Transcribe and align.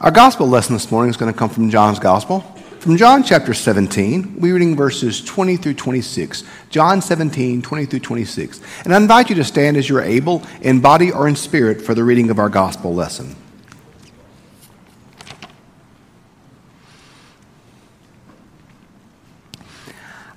Our 0.00 0.12
gospel 0.12 0.46
lesson 0.46 0.74
this 0.74 0.92
morning 0.92 1.10
is 1.10 1.16
going 1.16 1.32
to 1.32 1.36
come 1.36 1.50
from 1.50 1.70
John's 1.70 1.98
gospel. 1.98 2.42
From 2.78 2.96
John 2.96 3.24
chapter 3.24 3.52
17, 3.52 4.38
we're 4.38 4.54
reading 4.54 4.76
verses 4.76 5.20
20 5.24 5.56
through 5.56 5.74
26. 5.74 6.44
John 6.70 7.02
17, 7.02 7.62
20 7.62 7.84
through 7.86 7.98
26. 7.98 8.60
And 8.84 8.94
I 8.94 8.96
invite 8.96 9.28
you 9.28 9.34
to 9.34 9.42
stand 9.42 9.76
as 9.76 9.88
you're 9.88 10.00
able, 10.00 10.44
in 10.60 10.78
body 10.78 11.10
or 11.10 11.26
in 11.26 11.34
spirit, 11.34 11.82
for 11.82 11.94
the 11.94 12.04
reading 12.04 12.30
of 12.30 12.38
our 12.38 12.48
gospel 12.48 12.94
lesson. 12.94 13.34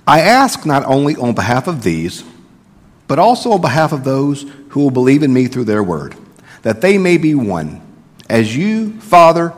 I 0.04 0.22
ask 0.22 0.66
not 0.66 0.84
only 0.86 1.14
on 1.14 1.36
behalf 1.36 1.68
of 1.68 1.84
these, 1.84 2.24
but 3.06 3.20
also 3.20 3.52
on 3.52 3.60
behalf 3.60 3.92
of 3.92 4.02
those 4.02 4.44
who 4.70 4.80
will 4.80 4.90
believe 4.90 5.22
in 5.22 5.32
me 5.32 5.46
through 5.46 5.66
their 5.66 5.84
word, 5.84 6.16
that 6.62 6.80
they 6.80 6.98
may 6.98 7.16
be 7.16 7.36
one 7.36 7.81
as 8.32 8.56
you, 8.56 8.98
Father, 8.98 9.52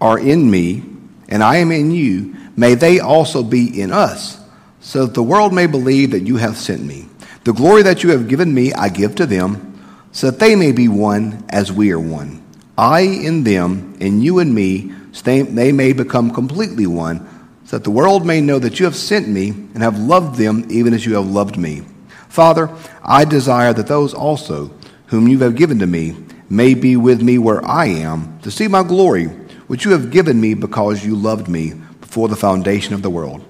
are 0.00 0.18
in 0.18 0.50
me, 0.50 0.82
and 1.28 1.44
I 1.44 1.58
am 1.58 1.70
in 1.70 1.92
you, 1.92 2.34
may 2.56 2.74
they 2.74 2.98
also 2.98 3.44
be 3.44 3.80
in 3.80 3.92
us, 3.92 4.40
so 4.80 5.06
that 5.06 5.14
the 5.14 5.22
world 5.22 5.54
may 5.54 5.68
believe 5.68 6.10
that 6.10 6.26
you 6.26 6.38
have 6.38 6.56
sent 6.56 6.82
me. 6.82 7.08
The 7.44 7.52
glory 7.52 7.84
that 7.84 8.02
you 8.02 8.10
have 8.10 8.26
given 8.26 8.52
me, 8.52 8.72
I 8.72 8.88
give 8.88 9.14
to 9.14 9.26
them, 9.26 9.78
so 10.10 10.32
that 10.32 10.40
they 10.40 10.56
may 10.56 10.72
be 10.72 10.88
one 10.88 11.44
as 11.50 11.70
we 11.70 11.92
are 11.92 12.00
one. 12.00 12.42
I 12.76 13.02
in 13.02 13.44
them, 13.44 13.96
and 14.00 14.24
you 14.24 14.40
in 14.40 14.52
me, 14.52 14.92
so 15.12 15.22
they, 15.22 15.42
they 15.42 15.70
may 15.70 15.92
become 15.92 16.32
completely 16.32 16.88
one, 16.88 17.20
so 17.64 17.78
that 17.78 17.84
the 17.84 17.92
world 17.92 18.26
may 18.26 18.40
know 18.40 18.58
that 18.58 18.80
you 18.80 18.86
have 18.86 18.96
sent 18.96 19.28
me 19.28 19.50
and 19.50 19.84
have 19.84 20.00
loved 20.00 20.36
them 20.36 20.66
even 20.68 20.94
as 20.94 21.06
you 21.06 21.14
have 21.14 21.28
loved 21.28 21.56
me. 21.56 21.82
Father, 22.28 22.68
I 23.04 23.24
desire 23.24 23.72
that 23.72 23.86
those 23.86 24.14
also 24.14 24.72
whom 25.06 25.28
you 25.28 25.38
have 25.38 25.54
given 25.54 25.78
to 25.78 25.86
me 25.86 26.16
may 26.52 26.74
be 26.74 26.98
with 26.98 27.22
me 27.22 27.38
where 27.38 27.64
I 27.64 27.86
am, 27.86 28.38
to 28.40 28.50
see 28.50 28.68
my 28.68 28.82
glory, 28.82 29.24
which 29.68 29.86
you 29.86 29.92
have 29.92 30.10
given 30.10 30.38
me 30.38 30.52
because 30.52 31.02
you 31.02 31.16
loved 31.16 31.48
me 31.48 31.72
before 32.02 32.28
the 32.28 32.36
foundation 32.36 32.92
of 32.92 33.00
the 33.00 33.08
world. 33.08 33.42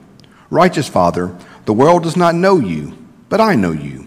Righteous 0.50 0.86
Father, 0.86 1.36
the 1.64 1.72
world 1.72 2.04
does 2.04 2.16
not 2.16 2.36
know 2.36 2.60
you, 2.60 2.96
but 3.28 3.40
I 3.40 3.56
know 3.56 3.72
you. 3.72 4.06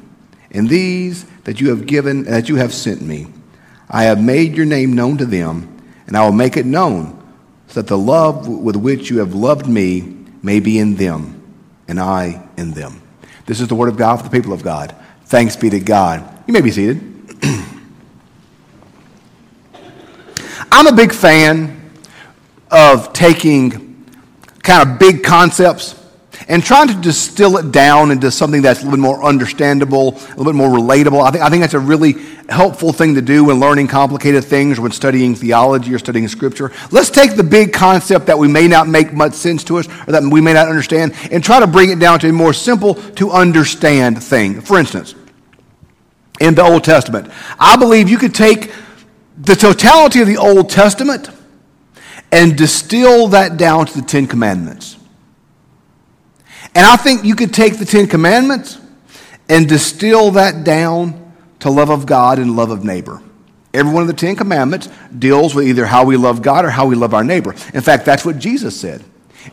And 0.51 0.69
these 0.69 1.25
that 1.43 1.59
you 1.59 1.71
have 1.71 1.85
given, 1.85 2.23
that 2.23 2.47
you 2.47 2.55
have 2.55 2.73
sent 2.73 3.01
me, 3.01 3.27
I 3.89 4.05
have 4.05 4.23
made 4.23 4.55
your 4.55 4.65
name 4.65 4.93
known 4.93 5.17
to 5.17 5.25
them, 5.25 5.77
and 6.07 6.15
I 6.15 6.23
will 6.23 6.31
make 6.31 6.55
it 6.55 6.65
known, 6.65 7.21
so 7.67 7.81
that 7.81 7.87
the 7.87 7.97
love 7.97 8.47
with 8.47 8.77
which 8.77 9.09
you 9.09 9.17
have 9.17 9.35
loved 9.35 9.67
me 9.67 10.23
may 10.41 10.61
be 10.61 10.79
in 10.79 10.95
them, 10.95 11.43
and 11.89 11.99
I 11.99 12.47
in 12.55 12.71
them. 12.71 13.01
This 13.45 13.59
is 13.59 13.67
the 13.67 13.75
word 13.75 13.89
of 13.89 13.97
God 13.97 14.15
for 14.17 14.23
the 14.23 14.29
people 14.29 14.53
of 14.53 14.63
God. 14.63 14.95
Thanks 15.25 15.57
be 15.57 15.69
to 15.69 15.81
God. 15.81 16.43
You 16.47 16.53
may 16.53 16.61
be 16.61 16.71
seated. 16.71 17.14
I'm 20.77 20.87
a 20.87 20.93
big 20.93 21.13
fan 21.13 21.89
of 22.69 23.13
taking 23.13 24.05
kind 24.61 24.89
of 24.89 24.99
big 24.99 25.23
concepts 25.23 25.95
and 26.49 26.61
trying 26.61 26.89
to 26.89 26.93
distill 26.95 27.55
it 27.55 27.71
down 27.71 28.11
into 28.11 28.29
something 28.29 28.61
that's 28.61 28.81
a 28.81 28.83
little 28.83 28.97
bit 28.97 29.01
more 29.01 29.23
understandable, 29.23 30.09
a 30.09 30.35
little 30.35 30.43
bit 30.43 30.55
more 30.55 30.67
relatable. 30.67 31.25
I 31.25 31.31
think, 31.31 31.43
I 31.45 31.49
think 31.49 31.61
that's 31.61 31.75
a 31.75 31.79
really 31.79 32.15
helpful 32.49 32.91
thing 32.91 33.15
to 33.15 33.21
do 33.21 33.45
when 33.45 33.61
learning 33.61 33.87
complicated 33.87 34.43
things 34.43 34.77
or 34.77 34.81
when 34.81 34.91
studying 34.91 35.33
theology 35.33 35.93
or 35.93 35.97
studying 35.97 36.27
scripture. 36.27 36.73
Let's 36.91 37.09
take 37.09 37.37
the 37.37 37.43
big 37.43 37.71
concept 37.71 38.25
that 38.25 38.37
we 38.37 38.49
may 38.49 38.67
not 38.67 38.85
make 38.85 39.13
much 39.13 39.31
sense 39.31 39.63
to 39.63 39.77
us 39.77 39.87
or 39.87 40.11
that 40.11 40.23
we 40.23 40.41
may 40.41 40.51
not 40.51 40.67
understand 40.67 41.15
and 41.31 41.41
try 41.41 41.61
to 41.61 41.67
bring 41.67 41.89
it 41.91 41.99
down 41.99 42.19
to 42.19 42.27
a 42.27 42.33
more 42.33 42.51
simple 42.51 42.95
to 42.95 43.31
understand 43.31 44.21
thing. 44.21 44.59
For 44.59 44.77
instance, 44.77 45.15
in 46.41 46.53
the 46.53 46.63
Old 46.63 46.83
Testament, 46.83 47.31
I 47.57 47.77
believe 47.77 48.09
you 48.09 48.17
could 48.17 48.35
take 48.35 48.73
the 49.37 49.55
totality 49.55 50.21
of 50.21 50.27
the 50.27 50.37
Old 50.37 50.69
Testament 50.69 51.29
and 52.31 52.57
distill 52.57 53.27
that 53.29 53.57
down 53.57 53.85
to 53.85 54.01
the 54.01 54.05
Ten 54.05 54.27
Commandments. 54.27 54.97
And 56.73 56.85
I 56.85 56.95
think 56.95 57.23
you 57.23 57.35
could 57.35 57.53
take 57.53 57.77
the 57.77 57.85
Ten 57.85 58.07
Commandments 58.07 58.79
and 59.47 59.69
distill 59.69 60.31
that 60.31 60.63
down 60.63 61.33
to 61.59 61.69
love 61.69 61.89
of 61.89 62.05
God 62.05 62.39
and 62.39 62.55
love 62.55 62.71
of 62.71 62.83
neighbor. 62.83 63.21
Every 63.73 63.91
one 63.91 64.01
of 64.01 64.07
the 64.07 64.13
Ten 64.13 64.35
Commandments 64.35 64.89
deals 65.17 65.53
with 65.53 65.67
either 65.67 65.85
how 65.85 66.05
we 66.05 66.17
love 66.17 66.41
God 66.41 66.65
or 66.65 66.69
how 66.69 66.85
we 66.85 66.95
love 66.95 67.13
our 67.13 67.23
neighbor. 67.23 67.51
In 67.73 67.81
fact, 67.81 68.05
that's 68.05 68.25
what 68.25 68.39
Jesus 68.39 68.79
said. 68.79 69.03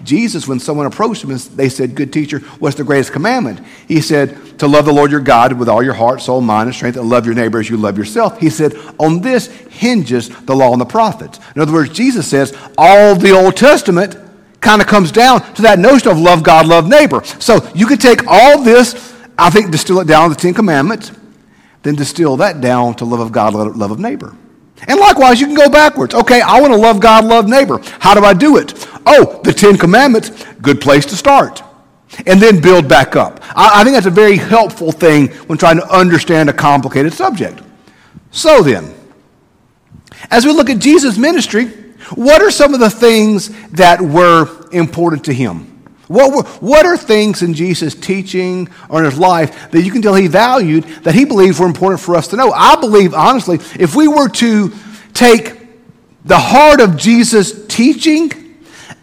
Jesus, 0.02 0.48
when 0.48 0.58
someone 0.58 0.86
approached 0.86 1.24
him, 1.24 1.36
they 1.54 1.68
said, 1.68 1.94
Good 1.94 2.12
teacher, 2.12 2.40
what's 2.58 2.76
the 2.76 2.84
greatest 2.84 3.12
commandment? 3.12 3.60
He 3.86 4.00
said, 4.00 4.58
To 4.58 4.66
love 4.66 4.84
the 4.84 4.92
Lord 4.92 5.10
your 5.10 5.20
God 5.20 5.52
with 5.52 5.68
all 5.68 5.82
your 5.82 5.94
heart, 5.94 6.20
soul, 6.20 6.40
mind, 6.40 6.68
and 6.68 6.74
strength, 6.74 6.96
and 6.96 7.08
love 7.08 7.26
your 7.26 7.34
neighbor 7.34 7.58
as 7.58 7.68
you 7.68 7.76
love 7.76 7.98
yourself. 7.98 8.40
He 8.40 8.50
said, 8.50 8.74
On 8.98 9.20
this 9.20 9.46
hinges 9.46 10.28
the 10.28 10.54
law 10.54 10.72
and 10.72 10.80
the 10.80 10.86
prophets. 10.86 11.38
In 11.54 11.62
other 11.62 11.72
words, 11.72 11.90
Jesus 11.90 12.26
says, 12.28 12.56
All 12.78 13.14
the 13.14 13.32
Old 13.32 13.56
Testament 13.56 14.16
kind 14.60 14.80
of 14.80 14.86
comes 14.86 15.12
down 15.12 15.42
to 15.54 15.62
that 15.62 15.78
notion 15.78 16.08
of 16.08 16.18
love 16.18 16.42
God, 16.42 16.66
love 16.66 16.88
neighbor. 16.88 17.22
So 17.24 17.68
you 17.74 17.86
could 17.86 18.00
take 18.00 18.26
all 18.26 18.62
this, 18.62 19.14
I 19.36 19.50
think, 19.50 19.70
distill 19.70 20.00
it 20.00 20.06
down 20.06 20.30
to 20.30 20.34
the 20.34 20.40
Ten 20.40 20.54
Commandments, 20.54 21.12
then 21.82 21.96
distill 21.96 22.36
that 22.38 22.60
down 22.60 22.94
to 22.94 23.04
love 23.04 23.20
of 23.20 23.32
God, 23.32 23.54
love 23.54 23.90
of 23.90 23.98
neighbor. 23.98 24.36
And 24.88 24.98
likewise, 24.98 25.40
you 25.40 25.46
can 25.46 25.54
go 25.54 25.68
backwards. 25.68 26.14
Okay, 26.14 26.40
I 26.40 26.60
want 26.60 26.72
to 26.72 26.78
love 26.78 27.00
God, 27.00 27.24
love 27.24 27.48
neighbor. 27.48 27.80
How 28.00 28.14
do 28.14 28.24
I 28.24 28.34
do 28.34 28.56
it? 28.56 28.72
Oh, 29.06 29.40
the 29.42 29.52
Ten 29.52 29.76
Commandments, 29.76 30.30
good 30.60 30.80
place 30.80 31.06
to 31.06 31.16
start. 31.16 31.62
And 32.26 32.40
then 32.40 32.60
build 32.60 32.88
back 32.88 33.16
up. 33.16 33.40
I, 33.56 33.80
I 33.80 33.84
think 33.84 33.94
that's 33.94 34.06
a 34.06 34.10
very 34.10 34.36
helpful 34.36 34.92
thing 34.92 35.28
when 35.46 35.58
trying 35.58 35.76
to 35.76 35.88
understand 35.88 36.50
a 36.50 36.52
complicated 36.52 37.14
subject. 37.14 37.62
So 38.30 38.62
then, 38.62 38.94
as 40.30 40.44
we 40.44 40.52
look 40.52 40.70
at 40.70 40.78
Jesus' 40.78 41.16
ministry, 41.16 41.66
what 42.14 42.42
are 42.42 42.50
some 42.50 42.74
of 42.74 42.80
the 42.80 42.90
things 42.90 43.48
that 43.70 44.00
were 44.00 44.68
important 44.72 45.24
to 45.24 45.32
him? 45.32 45.68
What, 46.08 46.32
were, 46.34 46.42
what 46.60 46.84
are 46.84 46.96
things 46.96 47.42
in 47.42 47.54
Jesus' 47.54 47.94
teaching 47.94 48.68
or 48.90 48.98
in 48.98 49.10
his 49.10 49.18
life 49.18 49.70
that 49.70 49.80
you 49.82 49.90
can 49.90 50.02
tell 50.02 50.14
he 50.14 50.26
valued 50.26 50.84
that 51.04 51.14
he 51.14 51.24
believed 51.24 51.58
were 51.58 51.66
important 51.66 52.00
for 52.00 52.14
us 52.14 52.28
to 52.28 52.36
know? 52.36 52.52
I 52.52 52.76
believe, 52.76 53.14
honestly, 53.14 53.56
if 53.80 53.94
we 53.94 54.08
were 54.08 54.28
to 54.28 54.72
take 55.14 55.58
the 56.24 56.38
heart 56.38 56.80
of 56.80 56.96
Jesus' 56.96 57.66
teaching 57.66 58.30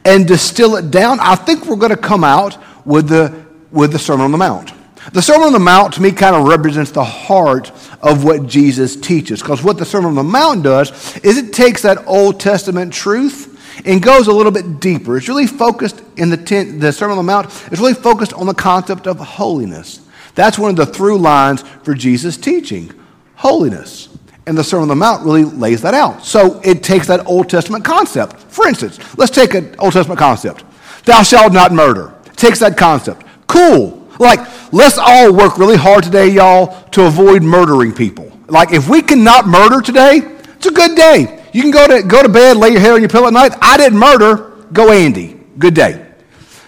and 0.06 0.28
distill 0.28 0.76
it 0.76 0.92
down, 0.92 1.20
I 1.20 1.36
think 1.36 1.66
we're 1.66 1.76
going 1.76 1.92
to 1.92 1.98
come 1.98 2.24
out 2.24 2.58
with 2.86 3.10
the, 3.10 3.46
with 3.72 3.92
the 3.92 4.00
Sermon 4.00 4.26
on 4.26 4.32
the 4.32 4.38
Mount. 4.38 4.74
The 5.14 5.22
Sermon 5.22 5.48
on 5.48 5.54
the 5.54 5.60
Mount, 5.60 5.94
to 5.94 6.02
me, 6.02 6.12
kind 6.12 6.36
of 6.36 6.48
represents 6.48 6.92
the 6.92 7.04
heart 7.04 7.72
of 8.02 8.24
what 8.24 8.46
Jesus 8.46 8.96
teaches. 8.96 9.42
Because 9.42 9.64
what 9.64 9.78
the 9.78 9.86
Sermon 9.86 10.10
on 10.10 10.16
the 10.16 10.24
Mount 10.24 10.64
does 10.64 11.18
is 11.20 11.38
it 11.38 11.54
takes 11.54 11.82
that 11.84 12.06
Old 12.08 12.40
Testament 12.40 12.94
truth 12.94 13.58
and 13.86 14.02
goes 14.02 14.28
a 14.28 14.34
little 14.34 14.52
bit 14.52 14.80
deeper. 14.80 15.18
It's 15.18 15.28
really 15.28 15.48
focused 15.48 16.02
in 16.18 16.30
the, 16.30 16.38
ten, 16.38 16.80
the 16.80 16.92
Sermon 16.92 17.18
on 17.18 17.26
the 17.26 17.32
Mount, 17.32 17.48
it's 17.72 17.80
really 17.80 17.94
focused 17.94 18.34
on 18.34 18.46
the 18.46 18.54
concept 18.54 19.08
of 19.08 19.20
holiness. 19.20 20.02
That's 20.36 20.60
one 20.60 20.70
of 20.70 20.76
the 20.76 20.86
through 20.86 21.18
lines 21.18 21.62
for 21.84 21.94
Jesus' 21.94 22.38
teaching 22.38 22.92
holiness. 23.36 24.09
And 24.50 24.58
the 24.58 24.64
Sermon 24.64 24.82
on 24.82 24.88
the 24.88 24.96
Mount 24.96 25.24
really 25.24 25.44
lays 25.44 25.84
that 25.84 25.94
out. 25.94 26.26
So 26.26 26.60
it 26.64 26.82
takes 26.82 27.06
that 27.06 27.28
Old 27.28 27.52
Testament 27.52 27.86
concept. 27.86 28.36
For 28.36 28.68
instance, 28.68 28.98
let's 29.16 29.32
take 29.32 29.54
an 29.54 29.76
Old 29.78 29.94
Testament 29.94 30.18
concept. 30.18 30.64
Thou 31.06 31.22
shalt 31.22 31.54
not 31.54 31.72
murder. 31.72 32.16
Takes 32.36 32.58
that 32.58 32.76
concept. 32.76 33.28
Cool. 33.46 34.08
Like, 34.18 34.40
let's 34.74 34.98
all 34.98 35.32
work 35.36 35.60
really 35.60 35.78
hard 35.78 36.04
today, 36.04 36.30
y'all, 36.30 36.82
to 36.90 37.06
avoid 37.06 37.44
murdering 37.44 37.94
people. 37.94 38.36
Like, 38.48 38.74
if 38.74 38.90
we 38.90 39.04
cannot 39.04 39.48
murder 39.48 39.82
today, 39.82 40.22
it's 40.56 40.66
a 40.66 40.72
good 40.72 40.96
day. 40.96 41.44
You 41.54 41.62
can 41.62 41.70
go 41.70 41.86
to, 41.86 42.02
go 42.02 42.24
to 42.24 42.30
bed, 42.30 42.58
lay 42.58 42.70
your 42.70 42.80
head 42.80 42.94
on 42.94 43.02
your 43.02 43.10
pillow 43.10 43.28
at 43.28 43.34
night. 43.34 43.54
I 43.62 43.78
didn't 43.78 44.00
murder. 44.00 44.66
Go 44.74 44.92
Andy. 44.92 45.40
Good 45.60 45.76
day. 45.76 46.08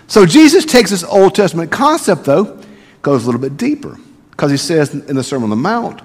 So 0.06 0.28
Jesus 0.28 0.66
takes 0.66 0.92
this 0.92 1.04
Old 1.04 1.34
Testament 1.34 1.72
concept, 1.72 2.26
though, 2.26 2.62
goes 3.02 3.24
a 3.24 3.26
little 3.26 3.42
bit 3.42 3.58
deeper. 3.58 3.98
Because 4.30 4.52
he 4.52 4.58
says 4.58 4.94
in 4.94 5.16
the 5.16 5.24
Sermon 5.24 5.46
on 5.46 5.50
the 5.50 5.56
Mount, 5.56 6.02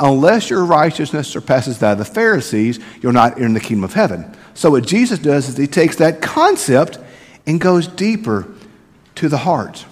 unless 0.00 0.50
your 0.50 0.64
righteousness 0.64 1.28
surpasses 1.28 1.78
that 1.78 1.92
of 1.92 1.98
the 1.98 2.04
Pharisees, 2.04 2.80
you're 3.00 3.12
not 3.12 3.38
in 3.38 3.54
the 3.54 3.60
kingdom 3.60 3.84
of 3.84 3.94
heaven. 3.94 4.34
So 4.54 4.70
what 4.70 4.86
Jesus 4.86 5.18
does 5.18 5.48
is 5.48 5.56
he 5.56 5.66
takes 5.66 5.96
that 5.96 6.22
concept 6.22 6.98
and 7.46 7.60
goes 7.60 7.86
deeper 7.86 8.46
to 9.16 9.28
the 9.28 9.38
heart. 9.38 9.84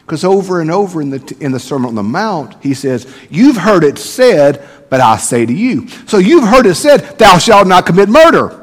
Because 0.00 0.24
over 0.24 0.60
and 0.60 0.70
over 0.70 1.00
in 1.00 1.10
the, 1.10 1.36
in 1.40 1.52
the 1.52 1.60
Sermon 1.60 1.88
on 1.88 1.94
the 1.94 2.02
Mount, 2.02 2.62
he 2.62 2.74
says, 2.74 3.12
You've 3.30 3.56
heard 3.56 3.84
it 3.84 3.98
said, 3.98 4.66
but 4.90 5.00
I 5.00 5.16
say 5.16 5.46
to 5.46 5.52
you. 5.52 5.88
So 6.06 6.18
you've 6.18 6.46
heard 6.46 6.66
it 6.66 6.74
said, 6.74 7.18
Thou 7.18 7.38
shalt 7.38 7.66
not 7.66 7.86
commit 7.86 8.08
murder. 8.08 8.60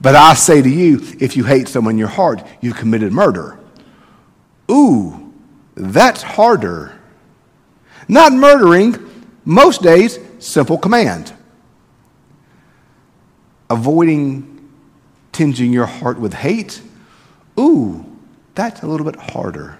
But 0.00 0.16
I 0.16 0.34
say 0.34 0.60
to 0.60 0.68
you, 0.68 1.00
if 1.20 1.36
you 1.36 1.44
hate 1.44 1.68
someone 1.68 1.94
in 1.94 1.98
your 1.98 2.08
heart, 2.08 2.44
you've 2.60 2.76
committed 2.76 3.12
murder. 3.12 3.58
Ooh, 4.68 5.32
that's 5.76 6.22
harder. 6.22 6.98
Not 8.08 8.32
murdering, 8.32 8.94
most 9.44 9.82
days, 9.82 10.18
simple 10.38 10.78
command. 10.78 11.32
Avoiding 13.70 14.70
tinging 15.32 15.72
your 15.72 15.86
heart 15.86 16.18
with 16.20 16.34
hate, 16.34 16.80
ooh, 17.58 18.04
that's 18.54 18.82
a 18.82 18.86
little 18.86 19.06
bit 19.10 19.16
harder. 19.16 19.78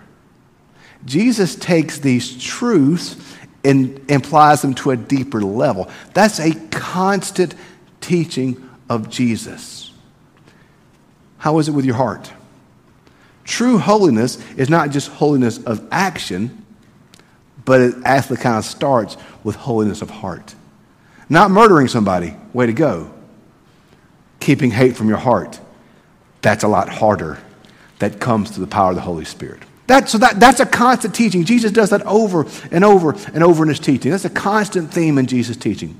Jesus 1.04 1.56
takes 1.56 1.98
these 1.98 2.42
truths 2.42 3.16
and 3.64 4.00
applies 4.10 4.62
them 4.62 4.74
to 4.74 4.90
a 4.90 4.96
deeper 4.96 5.42
level. 5.42 5.90
That's 6.14 6.40
a 6.40 6.54
constant 6.70 7.54
teaching 8.00 8.68
of 8.88 9.08
Jesus. 9.08 9.92
How 11.38 11.58
is 11.58 11.68
it 11.68 11.72
with 11.72 11.84
your 11.84 11.96
heart? 11.96 12.32
True 13.44 13.78
holiness 13.78 14.38
is 14.56 14.70
not 14.70 14.90
just 14.90 15.08
holiness 15.08 15.58
of 15.64 15.86
action, 15.90 16.61
but 17.64 17.80
it 17.80 17.94
actually 18.04 18.38
kind 18.38 18.58
of 18.58 18.64
starts 18.64 19.16
with 19.44 19.56
holiness 19.56 20.02
of 20.02 20.10
heart. 20.10 20.54
Not 21.28 21.50
murdering 21.50 21.88
somebody, 21.88 22.34
way 22.52 22.66
to 22.66 22.72
go. 22.72 23.12
Keeping 24.40 24.70
hate 24.70 24.96
from 24.96 25.08
your 25.08 25.18
heart, 25.18 25.60
that's 26.40 26.64
a 26.64 26.68
lot 26.68 26.88
harder. 26.88 27.38
That 28.00 28.18
comes 28.18 28.50
through 28.50 28.64
the 28.64 28.70
power 28.70 28.90
of 28.90 28.96
the 28.96 29.02
Holy 29.02 29.24
Spirit. 29.24 29.62
That, 29.86 30.08
so 30.08 30.18
that, 30.18 30.40
that's 30.40 30.58
a 30.58 30.66
constant 30.66 31.14
teaching. 31.14 31.44
Jesus 31.44 31.70
does 31.70 31.90
that 31.90 32.02
over 32.02 32.46
and 32.70 32.84
over 32.84 33.14
and 33.32 33.44
over 33.44 33.62
in 33.62 33.68
his 33.68 33.78
teaching. 33.78 34.10
That's 34.10 34.24
a 34.24 34.30
constant 34.30 34.92
theme 34.92 35.18
in 35.18 35.26
Jesus' 35.26 35.56
teaching. 35.56 35.96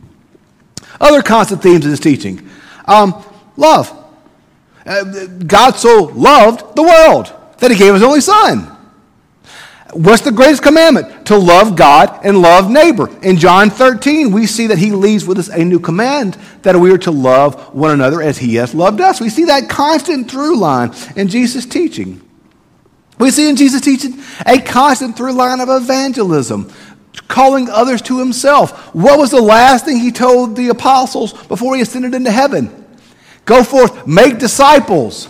Other 1.01 1.23
constant 1.23 1.63
themes 1.63 1.85
in 1.85 1.91
his 1.91 2.01
teaching 2.01 2.49
um, 2.87 3.25
love. 3.57 3.91
Uh, 4.85 5.27
God 5.47 5.77
so 5.77 6.11
loved 6.15 6.75
the 6.75 6.83
world 6.83 7.33
that 7.59 7.71
he 7.71 7.77
gave 7.77 7.95
his 7.95 8.03
only 8.03 8.21
son. 8.21 8.72
What's 9.93 10.23
the 10.23 10.33
greatest 10.33 10.63
commandment? 10.63 11.27
To 11.27 11.37
love 11.37 11.77
God 11.77 12.21
and 12.25 12.41
love 12.41 12.71
neighbor. 12.71 13.11
In 13.21 13.37
John 13.37 13.69
13, 13.69 14.33
we 14.33 14.47
see 14.47 14.69
that 14.69 14.79
he 14.79 14.91
leaves 14.91 15.27
with 15.27 15.39
us 15.39 15.49
a 15.49 15.63
new 15.63 15.79
command 15.79 16.39
that 16.63 16.75
we 16.77 16.91
are 16.93 16.99
to 16.99 17.11
love 17.11 17.75
one 17.75 17.91
another 17.91 18.23
as 18.23 18.39
he 18.39 18.55
has 18.55 18.75
loved 18.75 19.03
us. 19.03 19.21
We 19.21 19.29
see 19.29 19.45
that 19.45 19.69
constant 19.69 20.31
through 20.31 20.57
line 20.57 20.95
in 21.15 21.29
Jesus' 21.29 21.67
teaching. 21.67 22.27
We 23.19 23.31
see 23.31 23.51
in 23.51 23.57
Jesus' 23.57 23.83
teaching 23.83 24.19
a 24.47 24.59
constant 24.61 25.15
through 25.15 25.35
line 25.35 25.61
of 25.61 25.69
evangelism, 25.69 26.73
calling 27.29 27.69
others 27.69 28.01
to 28.03 28.19
himself. 28.19 28.95
What 28.95 29.19
was 29.19 29.31
the 29.31 29.43
last 29.43 29.85
thing 29.85 29.99
he 29.99 30.11
told 30.11 30.57
the 30.57 30.69
apostles 30.69 31.35
before 31.49 31.77
he 31.77 31.83
ascended 31.83 32.15
into 32.15 32.31
heaven? 32.31 32.87
Go 33.45 33.63
forth, 33.63 34.07
make 34.07 34.39
disciples 34.39 35.29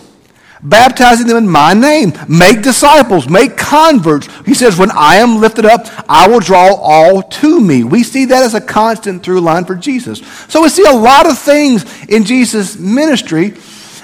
baptizing 0.63 1.27
them 1.27 1.37
in 1.37 1.47
my 1.47 1.73
name. 1.73 2.13
Make 2.27 2.61
disciples, 2.61 3.29
make 3.29 3.57
converts. 3.57 4.27
He 4.45 4.53
says, 4.53 4.77
When 4.77 4.91
I 4.91 5.15
am 5.15 5.39
lifted 5.39 5.65
up, 5.65 5.87
I 6.09 6.27
will 6.27 6.39
draw 6.39 6.73
all 6.73 7.21
to 7.21 7.59
me. 7.59 7.83
We 7.83 8.03
see 8.03 8.25
that 8.25 8.43
as 8.43 8.53
a 8.53 8.61
constant 8.61 9.23
through 9.23 9.41
line 9.41 9.65
for 9.65 9.75
Jesus. 9.75 10.19
So 10.47 10.63
we 10.63 10.69
see 10.69 10.85
a 10.85 10.95
lot 10.95 11.29
of 11.29 11.37
things 11.37 11.85
in 12.05 12.23
Jesus' 12.23 12.77
ministry 12.77 13.53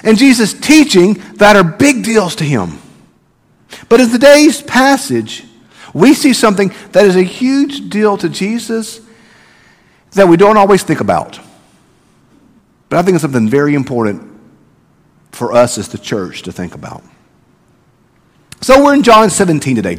and 0.04 0.16
Jesus' 0.16 0.54
teaching 0.54 1.14
that 1.34 1.56
are 1.56 1.64
big 1.64 2.04
deals 2.04 2.36
to 2.36 2.44
him. 2.44 2.78
But 3.88 4.00
in 4.00 4.10
today's 4.10 4.62
passage, 4.62 5.44
we 5.92 6.14
see 6.14 6.32
something 6.32 6.72
that 6.92 7.04
is 7.06 7.16
a 7.16 7.22
huge 7.22 7.88
deal 7.88 8.16
to 8.18 8.28
Jesus 8.28 9.00
that 10.12 10.28
we 10.28 10.36
don't 10.36 10.56
always 10.56 10.82
think 10.82 11.00
about. 11.00 11.38
But 12.88 12.98
I 12.98 13.02
think 13.02 13.14
it's 13.14 13.22
something 13.22 13.48
very 13.48 13.74
important 13.74 14.29
for 15.32 15.52
us 15.52 15.78
as 15.78 15.88
the 15.88 15.98
church 15.98 16.42
to 16.42 16.52
think 16.52 16.74
about. 16.74 17.02
So 18.60 18.84
we're 18.84 18.94
in 18.94 19.02
John 19.02 19.30
17 19.30 19.76
today. 19.76 19.98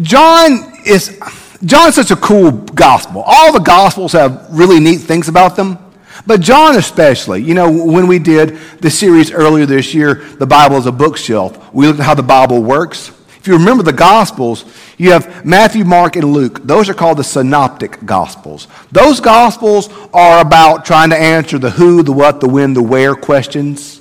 John 0.00 0.72
is 0.84 1.18
John's 1.64 1.94
such 1.94 2.10
a 2.10 2.16
cool 2.16 2.52
gospel. 2.52 3.22
All 3.24 3.52
the 3.52 3.60
gospels 3.60 4.12
have 4.12 4.46
really 4.50 4.78
neat 4.78 4.98
things 4.98 5.28
about 5.28 5.56
them. 5.56 5.78
But 6.26 6.40
John 6.40 6.76
especially, 6.76 7.42
you 7.42 7.54
know, 7.54 7.70
when 7.70 8.06
we 8.06 8.18
did 8.18 8.58
the 8.80 8.90
series 8.90 9.30
earlier 9.30 9.66
this 9.66 9.94
year, 9.94 10.14
The 10.14 10.46
Bible 10.46 10.76
is 10.76 10.86
a 10.86 10.92
Bookshelf, 10.92 11.72
we 11.72 11.86
looked 11.86 12.00
at 12.00 12.06
how 12.06 12.14
the 12.14 12.22
Bible 12.22 12.62
works. 12.62 13.10
If 13.38 13.46
you 13.46 13.58
remember 13.58 13.84
the 13.84 13.92
Gospels, 13.92 14.64
you 14.98 15.12
have 15.12 15.44
Matthew, 15.44 15.84
Mark, 15.84 16.16
and 16.16 16.32
Luke. 16.32 16.62
Those 16.64 16.88
are 16.88 16.94
called 16.94 17.18
the 17.18 17.24
synoptic 17.24 18.04
Gospels. 18.04 18.66
Those 18.90 19.20
Gospels 19.20 19.88
are 20.12 20.40
about 20.40 20.84
trying 20.84 21.10
to 21.10 21.16
answer 21.16 21.58
the 21.58 21.70
who, 21.70 22.02
the 22.02 22.12
what, 22.12 22.40
the 22.40 22.48
when, 22.48 22.74
the 22.74 22.82
where 22.82 23.14
questions. 23.14 23.95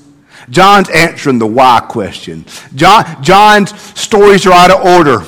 John's 0.50 0.90
answering 0.90 1.40
the 1.40 1.48
why 1.48 1.80
question. 1.82 2.46
John, 2.76 3.24
John's 3.24 3.80
stories 4.00 4.46
are 4.46 4.54
out 4.54 4.72
of 4.72 4.86
order. 4.86 5.26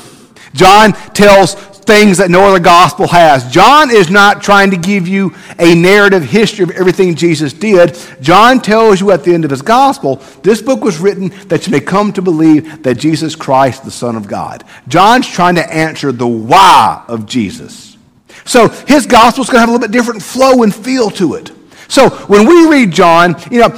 John 0.54 0.94
tells 1.14 1.56
things 1.88 2.18
that 2.18 2.30
no 2.30 2.44
other 2.44 2.60
gospel 2.60 3.08
has. 3.08 3.50
John 3.50 3.90
is 3.90 4.10
not 4.10 4.44
trying 4.44 4.72
to 4.72 4.78
give 4.78 5.08
you 5.08 5.34
a 5.58 5.74
narrative 5.74 6.24
history 6.24 6.64
of 6.64 6.72
everything 6.72 7.16
Jesus 7.16 7.54
did. 7.54 7.98
John 8.20 8.60
tells 8.60 9.00
you 9.00 9.12
at 9.12 9.24
the 9.24 9.34
end 9.34 9.46
of 9.46 9.52
his 9.52 9.62
gospel, 9.62 10.18
this 10.44 10.62
book 10.62 10.82
was 10.82 11.00
written 11.00 11.30
that 11.48 11.66
you 11.66 11.72
may 11.72 11.80
come 11.80 12.12
to 12.14 12.22
believe 12.22 12.84
that 12.84 12.96
Jesus 12.96 13.36
Christ, 13.36 13.86
the 13.86 13.92
Son 13.92 14.18
of 14.18 14.28
God. 14.28 14.66
John's 14.88 15.28
trying 15.28 15.56
to 15.56 15.74
answer 15.74 16.12
the 16.12 16.28
why 16.28 17.04
of 17.08 17.26
Jesus. 17.26 17.98
So 18.46 18.68
his 18.68 19.06
gospel 19.06 19.44
is 19.44 19.50
going 19.50 19.58
to 19.58 19.60
have 19.62 19.70
a 19.70 19.72
little 19.72 19.88
bit 19.88 19.92
different 19.92 20.22
flow 20.22 20.64
and 20.64 20.76
feel 20.76 21.10
to 21.12 21.36
it. 21.36 21.52
So 21.88 22.10
when 22.28 22.46
we 22.46 22.68
read 22.68 22.92
John, 22.92 23.36
you 23.50 23.60
know, 23.60 23.70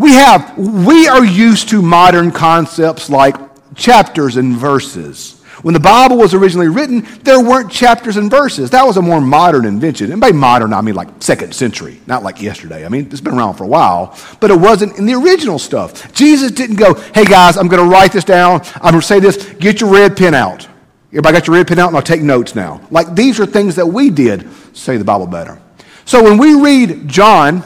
we 0.00 0.12
have, 0.12 0.56
we 0.56 1.06
are 1.08 1.24
used 1.24 1.68
to 1.68 1.82
modern 1.82 2.32
concepts 2.32 3.10
like 3.10 3.36
chapters 3.74 4.38
and 4.38 4.56
verses. 4.56 5.38
When 5.60 5.74
the 5.74 5.80
Bible 5.80 6.16
was 6.16 6.32
originally 6.32 6.68
written, 6.68 7.06
there 7.22 7.38
weren't 7.38 7.70
chapters 7.70 8.16
and 8.16 8.30
verses. 8.30 8.70
That 8.70 8.86
was 8.86 8.96
a 8.96 9.02
more 9.02 9.20
modern 9.20 9.66
invention. 9.66 10.10
And 10.10 10.18
by 10.18 10.32
modern, 10.32 10.72
I 10.72 10.80
mean 10.80 10.94
like 10.94 11.08
second 11.22 11.54
century, 11.54 12.00
not 12.06 12.22
like 12.22 12.40
yesterday. 12.40 12.86
I 12.86 12.88
mean, 12.88 13.08
it's 13.10 13.20
been 13.20 13.34
around 13.34 13.56
for 13.56 13.64
a 13.64 13.66
while, 13.68 14.18
but 14.40 14.50
it 14.50 14.58
wasn't 14.58 14.96
in 14.96 15.04
the 15.04 15.12
original 15.12 15.58
stuff. 15.58 16.10
Jesus 16.14 16.50
didn't 16.50 16.76
go, 16.76 16.94
hey 16.94 17.26
guys, 17.26 17.58
I'm 17.58 17.68
going 17.68 17.82
to 17.82 17.90
write 17.90 18.12
this 18.12 18.24
down. 18.24 18.62
I'm 18.76 18.92
going 18.92 19.02
to 19.02 19.06
say 19.06 19.20
this. 19.20 19.52
Get 19.54 19.82
your 19.82 19.92
red 19.92 20.16
pen 20.16 20.32
out. 20.32 20.66
Everybody 21.10 21.34
got 21.34 21.46
your 21.46 21.56
red 21.56 21.68
pen 21.68 21.78
out 21.78 21.88
and 21.88 21.96
I'll 21.96 22.02
take 22.02 22.22
notes 22.22 22.54
now. 22.54 22.80
Like 22.90 23.14
these 23.14 23.38
are 23.38 23.44
things 23.44 23.76
that 23.76 23.86
we 23.86 24.08
did 24.08 24.48
say 24.74 24.96
the 24.96 25.04
Bible 25.04 25.26
better. 25.26 25.60
So 26.06 26.22
when 26.22 26.38
we 26.38 26.54
read 26.54 27.06
John, 27.06 27.62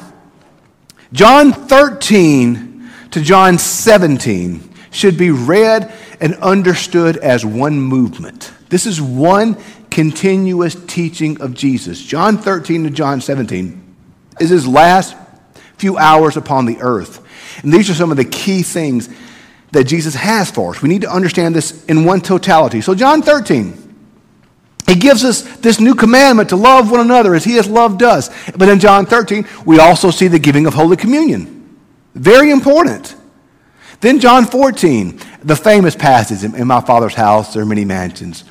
John 1.15 1.53
13 1.53 2.91
to 3.13 3.21
John 3.21 3.57
17 3.57 4.69
should 4.91 5.17
be 5.17 5.31
read 5.31 5.95
and 6.21 6.35
understood 6.37 7.17
as 7.19 7.47
one 7.47 7.81
movement. 7.81 8.53
This 8.69 8.85
is 8.85 9.01
one 9.01 9.57
continuous 9.91 10.75
teaching 10.75 11.41
of 11.41 11.55
Jesus. 11.55 12.03
John 12.03 12.37
13 12.37 12.83
to 12.83 12.91
John 12.91 13.21
17 13.21 13.95
is 14.41 14.51
his 14.51 14.67
last 14.67 15.15
few 15.77 15.97
hours 15.97 16.37
upon 16.37 16.67
the 16.67 16.79
earth. 16.81 17.25
And 17.63 17.73
these 17.73 17.89
are 17.89 17.95
some 17.95 18.11
of 18.11 18.17
the 18.17 18.25
key 18.25 18.65
things 18.65 19.09
that 19.71 19.85
Jesus 19.85 20.17
has 20.17 20.51
for 20.51 20.75
us. 20.75 20.83
We 20.83 20.89
need 20.89 21.03
to 21.03 21.13
understand 21.13 21.55
this 21.55 21.85
in 21.85 22.05
one 22.05 22.23
totality. 22.23 22.81
So, 22.81 22.93
John 22.93 23.23
13, 23.23 23.84
he 24.87 24.95
gives 24.97 25.25
us 25.25 25.43
this 25.59 25.81
new 25.81 25.95
commandment 25.95 26.51
to 26.51 26.57
love 26.57 26.91
one 26.91 27.01
another 27.01 27.35
as 27.35 27.45
he 27.45 27.57
has 27.57 27.69
loved 27.69 28.03
us. 28.03 28.31
But 28.53 28.69
in 28.69 28.81
John 28.81 29.07
13, 29.07 29.47
we 29.65 29.79
also 29.79 30.11
see 30.11 30.29
the 30.29 30.39
giving 30.39 30.67
of 30.67 30.75
Holy 30.75 30.97
Communion. 30.97 31.79
Very 32.15 32.51
important. 32.51 33.17
Then 34.01 34.21
John 34.21 34.45
14, 34.45 35.19
the 35.43 35.57
famous 35.57 35.97
passage, 35.97 36.45
in 36.45 36.67
my 36.67 36.81
Father's 36.81 37.15
house 37.15 37.55
there 37.55 37.63
are 37.63 37.67
many 37.67 37.85
mansions. 37.85 38.45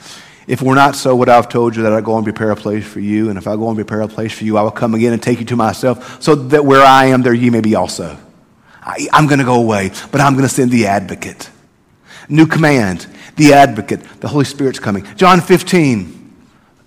If 0.48 0.62
we're 0.62 0.76
not 0.76 0.96
so, 0.96 1.16
would 1.16 1.30
I 1.30 1.36
have 1.36 1.48
told 1.48 1.76
you 1.76 1.84
that 1.84 1.94
I 1.94 2.02
go 2.02 2.18
and 2.18 2.26
prepare 2.26 2.52
a 2.52 2.56
place 2.56 2.86
for 2.86 3.00
you? 3.00 3.30
And 3.30 3.38
if 3.38 3.48
I 3.48 3.56
go 3.56 3.68
and 3.70 3.78
prepare 3.78 4.02
a 4.02 4.08
place 4.08 4.34
for 4.34 4.44
you, 4.44 4.58
I 4.58 4.64
will 4.64 4.72
come 4.72 4.94
again 4.94 5.14
and 5.14 5.22
take 5.22 5.40
you 5.40 5.46
to 5.46 5.56
myself, 5.56 6.22
so 6.22 6.36
that 6.36 6.66
where 6.66 6.84
I 6.84 7.06
am, 7.06 7.22
there 7.22 7.34
ye 7.34 7.50
may 7.50 7.62
be 7.62 7.76
also. 7.76 8.18
I, 8.82 9.08
I'm 9.14 9.28
going 9.28 9.40
to 9.40 9.46
go 9.46 9.56
away, 9.56 9.92
but 10.12 10.20
I'm 10.20 10.34
going 10.34 10.48
to 10.48 10.54
send 10.54 10.72
the 10.72 10.88
advocate. 10.88 11.50
New 12.28 12.48
command, 12.48 13.08
the 13.38 13.54
advocate, 13.54 14.02
the 14.20 14.28
Holy 14.28 14.46
Spirit's 14.46 14.80
coming. 14.80 15.06
John 15.16 15.40
15, 15.40 16.23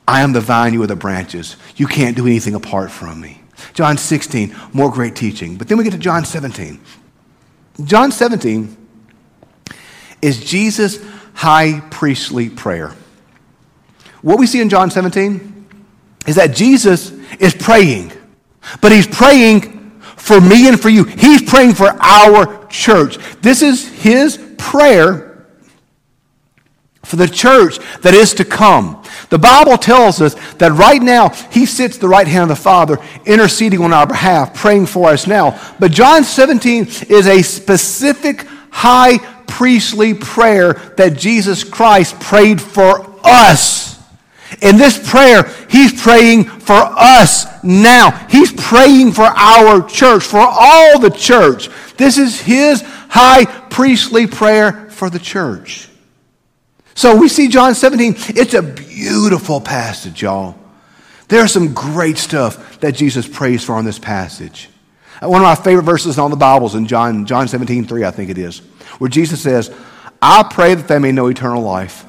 I 0.09 0.23
am 0.23 0.33
the 0.33 0.41
vine, 0.41 0.73
you 0.73 0.83
are 0.83 0.87
the 0.87 0.97
branches. 0.97 1.57
You 1.77 1.87
can't 1.87 2.17
do 2.17 2.27
anything 2.27 2.55
apart 2.55 2.91
from 2.91 3.21
me. 3.21 3.41
John 3.73 3.97
16, 3.97 4.55
more 4.73 4.91
great 4.91 5.17
teaching. 5.17 5.57
But 5.57 5.69
then 5.69 5.79
we 5.79 5.85
get 5.85 5.93
to 5.93 5.99
John 5.99 6.25
17. 6.25 6.81
John 7.85 8.13
17 8.13 8.77
is 10.23 10.43
Jesus' 10.45 11.05
high 11.35 11.81
priestly 11.91 12.49
prayer. 12.49 12.95
What 14.23 14.39
we 14.39 14.47
see 14.47 14.61
in 14.61 14.69
John 14.69 14.91
17 14.91 15.67
is 16.27 16.37
that 16.37 16.55
Jesus 16.55 17.13
is 17.39 17.55
praying, 17.55 18.13
but 18.81 18.93
he's 18.93 19.07
praying 19.07 20.01
for 20.17 20.41
me 20.41 20.69
and 20.69 20.81
for 20.81 20.89
you. 20.89 21.05
He's 21.05 21.43
praying 21.43 21.75
for 21.75 21.89
our 22.01 22.67
church. 22.67 23.19
This 23.41 23.63
is 23.63 23.87
his 23.89 24.39
prayer 24.59 25.26
for 27.07 27.17
the 27.17 27.29
church 27.29 27.79
that 28.03 28.15
is 28.15 28.35
to 28.35 28.45
come. 28.45 29.03
The 29.31 29.39
Bible 29.39 29.79
tells 29.79 30.21
us 30.21 30.35
that 30.55 30.73
right 30.73 31.01
now 31.01 31.31
he 31.51 31.67
sits 31.67 31.99
the 31.99 32.09
right 32.09 32.27
hand 32.27 32.51
of 32.51 32.57
the 32.57 32.63
Father, 32.63 32.99
interceding 33.25 33.81
on 33.81 33.93
our 33.93 34.07
behalf, 34.07 34.55
praying 34.55 34.87
for 34.87 35.11
us 35.11 35.27
now. 35.27 35.61
But 35.79 35.93
John 35.93 36.25
17 36.25 36.87
is 37.09 37.27
a 37.27 37.43
specific 37.43 38.47
high 38.71 39.19
priestly 39.47 40.15
prayer 40.15 40.75
that 40.97 41.17
Jesus 41.17 41.65
Christ 41.65 42.19
prayed 42.21 42.61
for 42.61 43.07
us. 43.25 43.87
In 44.63 44.77
this 44.77 45.11
prayer, 45.11 45.45
he's 45.69 46.01
praying 46.01 46.45
for 46.45 46.75
us 46.75 47.47
now. 47.65 48.11
He's 48.29 48.53
praying 48.53 49.13
for 49.13 49.25
our 49.25 49.87
church, 49.89 50.25
for 50.25 50.41
all 50.41 50.99
the 50.99 51.11
church. 51.11 51.69
This 51.97 52.19
is 52.19 52.41
his 52.41 52.83
high 53.09 53.45
priestly 53.45 54.27
prayer 54.27 54.89
for 54.91 55.11
the 55.11 55.19
church. 55.19 55.89
So 56.97 57.15
we 57.15 57.29
see 57.29 57.49
John 57.49 57.75
17. 57.75 58.15
It's 58.37 58.55
a 58.55 58.63
beautiful 58.63 59.61
passage, 59.61 60.23
y'all. 60.23 60.59
There's 61.29 61.53
some 61.53 61.75
great 61.75 62.17
stuff 62.17 62.81
that 62.81 62.95
Jesus 62.95 63.29
prays 63.29 63.63
for 63.63 63.79
in 63.79 63.85
this 63.85 63.99
passage. 63.99 64.71
One 65.21 65.43
of 65.43 65.45
my 65.45 65.55
favorite 65.55 65.85
verses 65.85 66.17
in 66.17 66.23
all 66.23 66.31
the 66.31 66.37
Bibles 66.37 66.75
in 66.75 66.87
John, 66.87 67.27
John 67.27 67.49
17, 67.49 67.85
3, 67.85 68.05
I 68.05 68.11
think 68.11 68.31
it 68.31 68.39
is, 68.39 68.61
where 68.99 69.11
Jesus 69.11 69.43
says, 69.43 69.71
I 70.23 70.49
pray 70.51 70.75
that 70.75 70.89
they 70.89 70.99
may 70.99 71.13
know 71.13 71.27
eternal 71.27 71.63
life. 71.63 72.07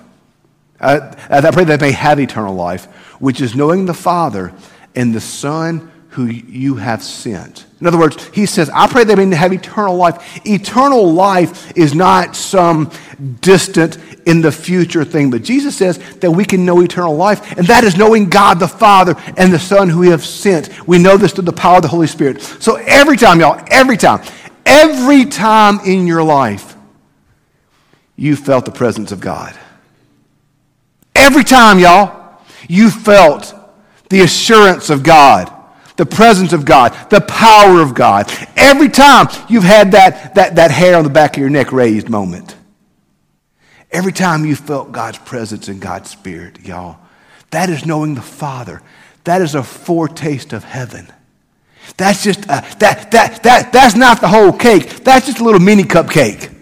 Uh, 0.80 1.14
I 1.30 1.52
pray 1.52 1.66
that 1.66 1.80
they 1.82 1.88
may 1.88 1.92
have 1.92 2.18
eternal 2.18 2.56
life, 2.56 2.86
which 3.20 3.42
is 3.42 3.56
knowing 3.56 3.86
the 3.86 3.94
Father 3.94 4.54
and 4.96 5.14
the 5.14 5.22
Son 5.22 5.92
who 6.12 6.28
you 6.28 6.76
have 6.76 7.04
sent. 7.04 7.66
In 7.80 7.86
other 7.86 8.00
words, 8.00 8.24
he 8.34 8.48
says, 8.48 8.72
I 8.72 8.88
pray 8.88 9.04
that 9.04 9.16
they 9.16 9.26
may 9.26 9.36
have 9.36 9.54
eternal 9.54 9.96
life. 9.96 10.46
Eternal 10.48 11.14
life 11.14 11.78
is 11.78 11.94
not 11.94 12.36
some 12.36 12.92
distant 13.42 13.98
in 14.26 14.42
the 14.42 14.52
future 14.52 15.06
thing, 15.06 15.30
but 15.30 15.44
Jesus 15.44 15.78
says 15.78 16.00
that 16.16 16.32
we 16.32 16.44
can 16.44 16.66
know 16.66 16.82
eternal 16.82 17.16
life, 17.16 17.56
and 17.56 17.68
that 17.68 17.84
is 17.84 17.96
knowing 17.96 18.30
God 18.30 18.60
the 18.60 18.68
Father 18.68 19.16
and 19.38 19.54
the 19.54 19.60
Son 19.60 19.90
who 19.90 20.00
we 20.00 20.10
have 20.10 20.26
sent. 20.26 20.88
We 20.88 20.98
know 20.98 21.18
this 21.18 21.34
through 21.34 21.44
the 21.44 21.54
power 21.54 21.78
of 21.78 21.84
the 21.84 21.88
Holy 21.88 22.08
Spirit. 22.08 22.42
So 22.42 22.76
every 22.78 23.16
time, 23.16 23.40
y'all, 23.40 23.64
every 23.68 23.98
time, 23.98 24.22
every 24.66 25.26
time 25.26 25.80
in 25.86 26.08
your 26.08 26.24
life, 26.24 26.76
you 28.16 28.36
felt 28.36 28.66
the 28.66 28.72
presence 28.72 29.12
of 29.12 29.20
God. 29.20 29.56
Every 31.14 31.44
time, 31.44 31.78
y'all, 31.78 32.42
you 32.68 32.90
felt 32.90 33.54
the 34.10 34.22
assurance 34.22 34.90
of 34.90 35.04
God 35.04 35.54
the 35.98 36.06
presence 36.06 36.54
of 36.54 36.64
God, 36.64 36.96
the 37.10 37.22
power 37.22 37.82
of 37.82 37.94
God. 37.94 38.32
Every 38.56 38.90
time 38.90 39.28
you've 39.50 39.64
had 39.64 39.92
that, 39.92 40.36
that, 40.36 40.56
that 40.56 40.72
hair 40.72 40.96
on 40.96 41.04
the 41.04 41.10
back 41.10 41.36
of 41.36 41.42
your 41.42 41.50
neck 41.50 41.72
raised 41.72 42.08
moment. 42.10 42.56
Every 43.92 44.12
time 44.12 44.46
you 44.46 44.56
felt 44.56 44.92
God's 44.92 45.18
presence 45.18 45.68
and 45.68 45.82
God's 45.82 46.10
Spirit, 46.10 46.66
y'all, 46.66 47.00
that 47.52 47.70
is 47.70 47.86
knowing 47.86 48.16
the 48.16 48.22
Father. 48.22 48.82
That 49.24 49.42
is 49.42 49.56
a 49.56 49.64
foretaste 49.64 50.54
of 50.54 50.64
heaven. 50.64 51.12
That's 51.96 52.24
just, 52.24 52.44
a, 52.46 52.64
that, 52.80 53.12
that, 53.12 53.44
that, 53.44 53.74
that's 53.74 53.96
not 53.96 54.22
the 54.22 54.28
whole 54.28 54.52
cake. 54.52 55.04
That's 55.04 55.26
just 55.26 55.40
a 55.40 55.44
little 55.44 55.60
mini 55.60 55.84
cupcake. 55.84 56.54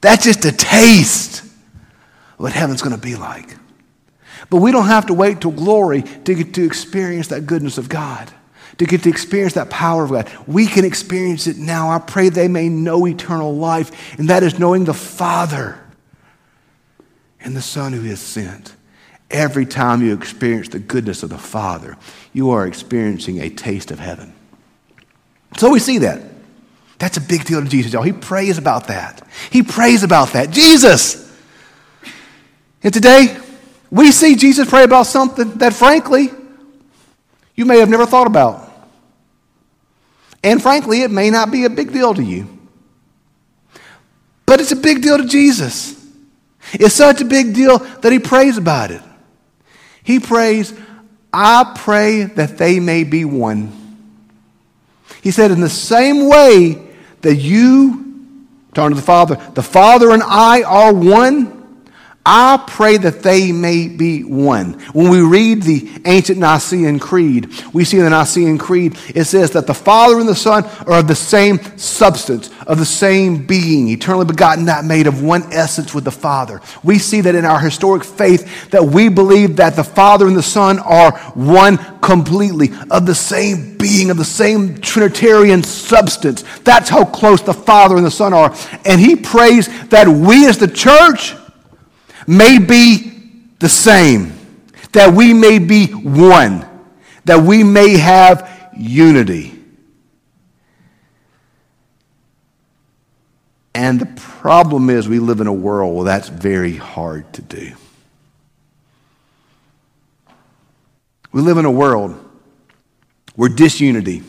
That's 0.00 0.24
just 0.24 0.44
a 0.44 0.52
taste 0.52 1.42
of 1.42 1.50
what 2.36 2.52
heaven's 2.52 2.82
going 2.82 2.94
to 2.94 3.00
be 3.00 3.16
like. 3.16 3.56
But 4.50 4.58
we 4.58 4.72
don't 4.72 4.86
have 4.86 5.06
to 5.06 5.14
wait 5.14 5.40
till 5.40 5.50
glory 5.50 6.02
to 6.02 6.34
get 6.34 6.54
to 6.54 6.64
experience 6.64 7.28
that 7.28 7.46
goodness 7.46 7.78
of 7.78 7.88
God, 7.88 8.30
to 8.78 8.84
get 8.84 9.02
to 9.04 9.08
experience 9.08 9.54
that 9.54 9.70
power 9.70 10.04
of 10.04 10.10
God. 10.10 10.30
We 10.46 10.66
can 10.66 10.84
experience 10.84 11.46
it 11.46 11.56
now. 11.56 11.90
I 11.90 11.98
pray 11.98 12.28
they 12.28 12.48
may 12.48 12.68
know 12.68 13.06
eternal 13.06 13.54
life, 13.54 14.18
and 14.18 14.28
that 14.30 14.42
is 14.42 14.58
knowing 14.58 14.84
the 14.84 14.94
Father 14.94 15.80
and 17.40 17.56
the 17.56 17.62
Son 17.62 17.92
who 17.92 18.04
is 18.04 18.20
sent. 18.20 18.74
Every 19.30 19.66
time 19.66 20.02
you 20.02 20.14
experience 20.14 20.68
the 20.68 20.78
goodness 20.78 21.22
of 21.22 21.30
the 21.30 21.38
Father, 21.38 21.96
you 22.32 22.50
are 22.50 22.66
experiencing 22.66 23.40
a 23.40 23.48
taste 23.50 23.90
of 23.90 23.98
heaven. 23.98 24.32
So 25.56 25.70
we 25.70 25.78
see 25.78 25.98
that. 25.98 26.22
That's 26.98 27.16
a 27.16 27.20
big 27.20 27.44
deal 27.44 27.62
to 27.62 27.68
Jesus, 27.68 27.92
y'all. 27.92 28.02
He 28.02 28.12
prays 28.12 28.58
about 28.58 28.88
that. 28.88 29.26
He 29.50 29.62
prays 29.62 30.02
about 30.02 30.32
that. 30.32 30.50
Jesus! 30.50 31.20
And 32.82 32.92
today, 32.92 33.36
we 33.94 34.10
see 34.10 34.34
Jesus 34.34 34.68
pray 34.68 34.82
about 34.82 35.06
something 35.06 35.52
that, 35.58 35.72
frankly, 35.72 36.28
you 37.54 37.64
may 37.64 37.78
have 37.78 37.88
never 37.88 38.06
thought 38.06 38.26
about. 38.26 38.68
And 40.42 40.60
frankly, 40.60 41.02
it 41.02 41.12
may 41.12 41.30
not 41.30 41.52
be 41.52 41.64
a 41.64 41.70
big 41.70 41.92
deal 41.92 42.12
to 42.12 42.22
you. 42.22 42.48
But 44.46 44.60
it's 44.60 44.72
a 44.72 44.76
big 44.76 45.00
deal 45.00 45.18
to 45.18 45.26
Jesus. 45.26 46.04
It's 46.72 46.94
such 46.94 47.20
a 47.20 47.24
big 47.24 47.54
deal 47.54 47.78
that 47.78 48.10
he 48.10 48.18
prays 48.18 48.58
about 48.58 48.90
it. 48.90 49.00
He 50.02 50.18
prays, 50.18 50.74
I 51.32 51.72
pray 51.76 52.24
that 52.24 52.58
they 52.58 52.80
may 52.80 53.04
be 53.04 53.24
one. 53.24 54.10
He 55.22 55.30
said, 55.30 55.52
in 55.52 55.60
the 55.60 55.68
same 55.68 56.28
way 56.28 56.84
that 57.20 57.36
you, 57.36 58.36
turn 58.74 58.90
to 58.90 58.96
the 58.96 59.02
Father, 59.02 59.36
the 59.54 59.62
Father 59.62 60.10
and 60.10 60.22
I 60.24 60.62
are 60.62 60.92
one, 60.92 61.53
I 62.26 62.62
pray 62.66 62.96
that 62.96 63.22
they 63.22 63.52
may 63.52 63.86
be 63.86 64.24
one. 64.24 64.74
When 64.94 65.10
we 65.10 65.20
read 65.20 65.62
the 65.62 65.90
ancient 66.06 66.38
Nicene 66.38 66.98
Creed, 66.98 67.50
we 67.74 67.84
see 67.84 67.98
in 67.98 68.04
the 68.04 68.10
Nicene 68.10 68.56
Creed, 68.56 68.96
it 69.14 69.24
says 69.24 69.50
that 69.50 69.66
the 69.66 69.74
Father 69.74 70.18
and 70.18 70.26
the 70.26 70.34
Son 70.34 70.64
are 70.86 71.00
of 71.00 71.08
the 71.08 71.14
same 71.14 71.58
substance, 71.76 72.48
of 72.66 72.78
the 72.78 72.86
same 72.86 73.44
being, 73.44 73.88
eternally 73.88 74.24
begotten, 74.24 74.64
not 74.64 74.86
made 74.86 75.06
of 75.06 75.22
one 75.22 75.42
essence 75.52 75.92
with 75.92 76.04
the 76.04 76.10
Father. 76.10 76.62
We 76.82 76.98
see 76.98 77.20
that 77.20 77.34
in 77.34 77.44
our 77.44 77.60
historic 77.60 78.04
faith 78.04 78.70
that 78.70 78.82
we 78.82 79.10
believe 79.10 79.56
that 79.56 79.76
the 79.76 79.84
Father 79.84 80.26
and 80.26 80.36
the 80.36 80.42
Son 80.42 80.78
are 80.78 81.12
one 81.34 81.76
completely, 82.00 82.70
of 82.90 83.04
the 83.04 83.14
same 83.14 83.76
being, 83.76 84.08
of 84.08 84.16
the 84.16 84.24
same 84.24 84.78
Trinitarian 84.78 85.62
substance. 85.62 86.42
That's 86.60 86.88
how 86.88 87.04
close 87.04 87.42
the 87.42 87.52
Father 87.52 87.98
and 87.98 88.06
the 88.06 88.10
Son 88.10 88.32
are. 88.32 88.54
And 88.86 88.98
he 88.98 89.14
prays 89.14 89.68
that 89.88 90.08
we 90.08 90.46
as 90.46 90.56
the 90.56 90.68
church, 90.68 91.34
may 92.26 92.58
be 92.58 93.12
the 93.58 93.68
same, 93.68 94.32
that 94.92 95.12
we 95.12 95.32
may 95.32 95.58
be 95.58 95.86
one, 95.86 96.66
that 97.24 97.42
we 97.42 97.62
may 97.62 97.96
have 97.96 98.70
unity. 98.76 99.50
And 103.74 104.00
the 104.00 104.20
problem 104.20 104.88
is, 104.88 105.08
we 105.08 105.18
live 105.18 105.40
in 105.40 105.46
a 105.46 105.52
world 105.52 105.96
where 105.96 106.04
that's 106.04 106.28
very 106.28 106.76
hard 106.76 107.32
to 107.34 107.42
do. 107.42 107.72
We 111.32 111.42
live 111.42 111.58
in 111.58 111.64
a 111.64 111.70
world 111.70 112.14
where 113.34 113.48
disunity 113.48 114.22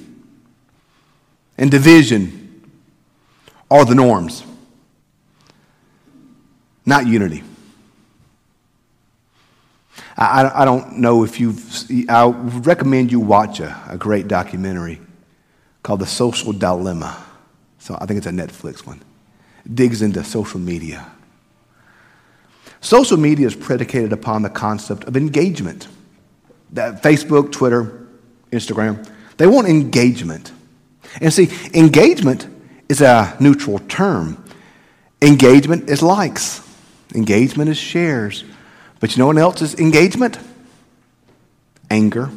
and 1.58 1.70
division 1.70 2.72
are 3.70 3.86
the 3.86 3.94
norms, 3.94 4.44
not 6.86 7.06
unity. 7.06 7.44
I, 10.18 10.62
I 10.62 10.66
don't 10.66 11.00
know 11.00 11.24
if 11.24 11.40
you've, 11.40 12.10
I 12.10 12.28
recommend 12.28 13.12
you 13.12 13.20
watch 13.20 13.60
a, 13.60 13.82
a 13.90 13.98
great 13.98 14.28
documentary 14.28 15.02
called 15.84 16.00
The 16.00 16.08
Social 16.08 16.54
Dilemma. 16.54 17.24
So 17.80 17.98
I 18.00 18.06
think 18.06 18.18
it's 18.18 18.28
a 18.28 18.32
Netflix 18.32 18.86
one. 18.86 19.02
It 19.66 19.76
digs 19.76 20.02
into 20.02 20.24
social 20.24 20.60
media. 20.60 21.06
Social 22.82 23.18
media 23.18 23.48
is 23.48 23.56
predicated 23.56 24.14
upon 24.14 24.42
the 24.42 24.50
concept 24.50 25.04
of 25.04 25.18
engagement. 25.18 25.88
That 26.72 27.04
Facebook, 27.04 27.52
Twitter, 27.52 28.08
Instagram, 28.52 29.08
they 29.38 29.48
want 29.48 29.68
engagement. 29.68 30.52
And 31.20 31.34
see, 31.34 31.50
engagement 31.74 32.48
is 32.88 33.02
a 33.02 33.36
neutral 33.40 33.80
term. 33.80 34.44
Engagement 35.22 35.90
is 35.90 36.02
likes. 36.02 36.62
Engagement 37.14 37.70
is 37.70 37.78
shares. 37.78 38.44
But 39.06 39.16
you 39.16 39.20
know 39.20 39.28
what 39.28 39.38
else 39.38 39.62
is 39.62 39.76
engagement? 39.76 40.40
Anger, 41.92 42.32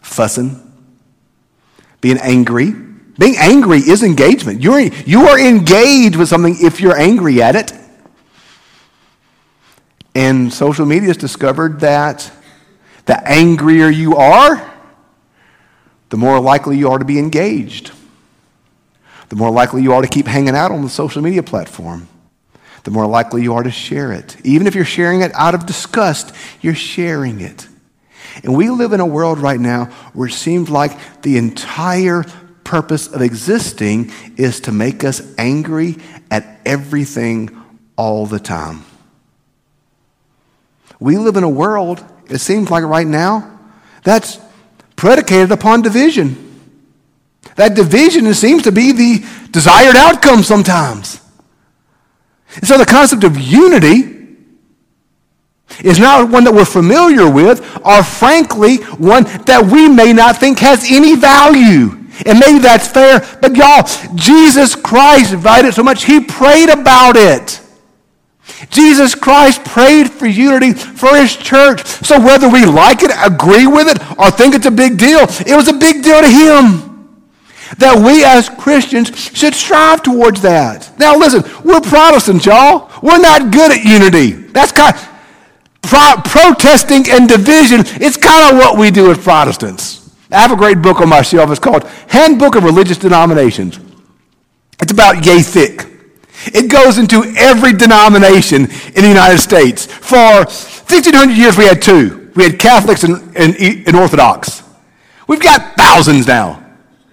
fussing, 0.00 0.62
being 2.00 2.18
angry. 2.18 2.70
Being 2.70 3.34
angry 3.36 3.78
is 3.78 4.04
engagement. 4.04 4.60
You're, 4.60 4.78
you 4.78 5.26
are 5.26 5.40
engaged 5.40 6.14
with 6.14 6.28
something 6.28 6.54
if 6.60 6.80
you're 6.80 6.96
angry 6.96 7.42
at 7.42 7.56
it. 7.56 7.72
And 10.14 10.54
social 10.54 10.86
media 10.86 11.08
has 11.08 11.16
discovered 11.16 11.80
that 11.80 12.30
the 13.06 13.28
angrier 13.28 13.88
you 13.88 14.14
are, 14.14 14.72
the 16.10 16.16
more 16.16 16.38
likely 16.38 16.78
you 16.78 16.88
are 16.90 16.98
to 16.98 17.04
be 17.04 17.18
engaged. 17.18 17.90
The 19.30 19.34
more 19.34 19.50
likely 19.50 19.82
you 19.82 19.94
are 19.94 20.02
to 20.02 20.06
keep 20.06 20.28
hanging 20.28 20.54
out 20.54 20.70
on 20.70 20.82
the 20.82 20.88
social 20.88 21.22
media 21.22 21.42
platform 21.42 22.06
the 22.84 22.90
more 22.90 23.06
likely 23.06 23.42
you 23.42 23.54
are 23.54 23.62
to 23.62 23.70
share 23.70 24.12
it. 24.12 24.36
Even 24.44 24.66
if 24.66 24.74
you're 24.74 24.84
sharing 24.84 25.20
it 25.20 25.32
out 25.34 25.54
of 25.54 25.66
disgust, 25.66 26.34
you're 26.60 26.74
sharing 26.74 27.40
it. 27.40 27.68
And 28.42 28.56
we 28.56 28.70
live 28.70 28.92
in 28.92 29.00
a 29.00 29.06
world 29.06 29.38
right 29.38 29.60
now 29.60 29.86
where 30.14 30.28
it 30.28 30.32
seems 30.32 30.70
like 30.70 31.22
the 31.22 31.36
entire 31.36 32.24
purpose 32.64 33.06
of 33.08 33.20
existing 33.20 34.10
is 34.36 34.60
to 34.60 34.72
make 34.72 35.04
us 35.04 35.22
angry 35.36 35.96
at 36.30 36.60
everything 36.64 37.56
all 37.96 38.26
the 38.26 38.40
time. 38.40 38.84
We 40.98 41.18
live 41.18 41.36
in 41.36 41.44
a 41.44 41.48
world, 41.48 42.04
it 42.30 42.38
seems 42.38 42.70
like 42.70 42.84
right 42.84 43.06
now, 43.06 43.58
that's 44.04 44.38
predicated 44.96 45.52
upon 45.52 45.82
division. 45.82 46.48
That 47.56 47.74
division 47.74 48.32
seems 48.34 48.62
to 48.62 48.72
be 48.72 48.92
the 48.92 49.26
desired 49.50 49.96
outcome 49.96 50.42
sometimes. 50.42 51.20
And 52.54 52.66
so 52.66 52.78
the 52.78 52.86
concept 52.86 53.24
of 53.24 53.38
unity 53.38 54.12
is 55.82 55.98
not 55.98 56.30
one 56.30 56.44
that 56.44 56.52
we're 56.52 56.64
familiar 56.64 57.30
with, 57.30 57.60
or 57.84 58.02
frankly, 58.02 58.76
one 58.98 59.24
that 59.46 59.68
we 59.70 59.88
may 59.88 60.12
not 60.12 60.36
think 60.36 60.58
has 60.58 60.84
any 60.90 61.16
value. 61.16 61.98
And 62.26 62.38
maybe 62.38 62.58
that's 62.58 62.86
fair, 62.88 63.20
but 63.40 63.56
y'all, 63.56 63.88
Jesus 64.14 64.74
Christ 64.74 65.32
valued 65.34 65.66
it 65.66 65.74
so 65.74 65.82
much, 65.82 66.04
he 66.04 66.20
prayed 66.20 66.68
about 66.68 67.16
it. 67.16 67.60
Jesus 68.68 69.14
Christ 69.14 69.64
prayed 69.64 70.10
for 70.10 70.26
unity 70.26 70.72
for 70.72 71.16
his 71.16 71.34
church. 71.36 71.84
So 71.86 72.20
whether 72.20 72.48
we 72.48 72.64
like 72.64 73.02
it, 73.02 73.10
agree 73.24 73.66
with 73.66 73.88
it, 73.88 74.18
or 74.18 74.30
think 74.30 74.54
it's 74.54 74.66
a 74.66 74.70
big 74.70 74.98
deal, 74.98 75.20
it 75.46 75.56
was 75.56 75.68
a 75.68 75.72
big 75.72 76.02
deal 76.02 76.20
to 76.20 76.28
him. 76.28 76.91
That 77.78 77.98
we 78.04 78.24
as 78.24 78.48
Christians 78.48 79.08
should 79.16 79.54
strive 79.54 80.02
towards 80.02 80.42
that. 80.42 80.90
Now 80.98 81.16
listen, 81.16 81.42
we're 81.64 81.80
Protestants, 81.80 82.46
y'all. 82.46 82.90
We're 83.02 83.20
not 83.20 83.52
good 83.52 83.72
at 83.72 83.84
unity. 83.84 84.32
That's 84.32 84.72
kind 84.72 84.94
of, 84.94 85.08
pro- 85.82 86.22
protesting 86.24 87.04
and 87.10 87.28
division. 87.28 87.80
It's 88.00 88.16
kind 88.16 88.52
of 88.52 88.58
what 88.58 88.78
we 88.78 88.90
do 88.90 89.10
as 89.10 89.18
Protestants. 89.18 90.10
I 90.30 90.40
have 90.40 90.52
a 90.52 90.56
great 90.56 90.80
book 90.80 91.00
on 91.00 91.08
my 91.08 91.22
shelf. 91.22 91.50
It's 91.50 91.60
called 91.60 91.84
Handbook 92.08 92.54
of 92.54 92.64
Religious 92.64 92.96
Denominations. 92.96 93.78
It's 94.80 94.92
about 94.92 95.24
yay 95.26 95.42
thick. 95.42 95.86
It 96.46 96.70
goes 96.70 96.98
into 96.98 97.22
every 97.36 97.72
denomination 97.72 98.62
in 98.64 99.02
the 99.02 99.08
United 99.08 99.38
States. 99.38 99.86
For 99.86 100.16
1,500 100.16 101.36
years, 101.36 101.56
we 101.56 101.64
had 101.64 101.80
two. 101.80 102.30
We 102.34 102.44
had 102.44 102.58
Catholics 102.58 103.04
and, 103.04 103.36
and, 103.36 103.54
and 103.56 103.94
Orthodox. 103.94 104.62
We've 105.28 105.42
got 105.42 105.76
thousands 105.76 106.26
now. 106.26 106.61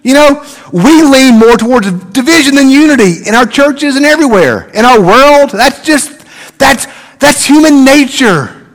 You 0.02 0.14
know, 0.14 0.46
we 0.72 1.02
lean 1.04 1.38
more 1.38 1.58
towards 1.58 1.92
division 2.12 2.56
than 2.56 2.70
unity 2.70 3.28
in 3.28 3.36
our 3.36 3.46
churches 3.46 3.96
and 3.96 4.06
everywhere. 4.06 4.70
In 4.70 4.86
our 4.86 5.02
world, 5.02 5.50
that's 5.50 5.82
just, 5.86 6.26
that's, 6.58 6.88
that's 7.18 7.46
human 7.46 7.84
nature. 7.84 8.68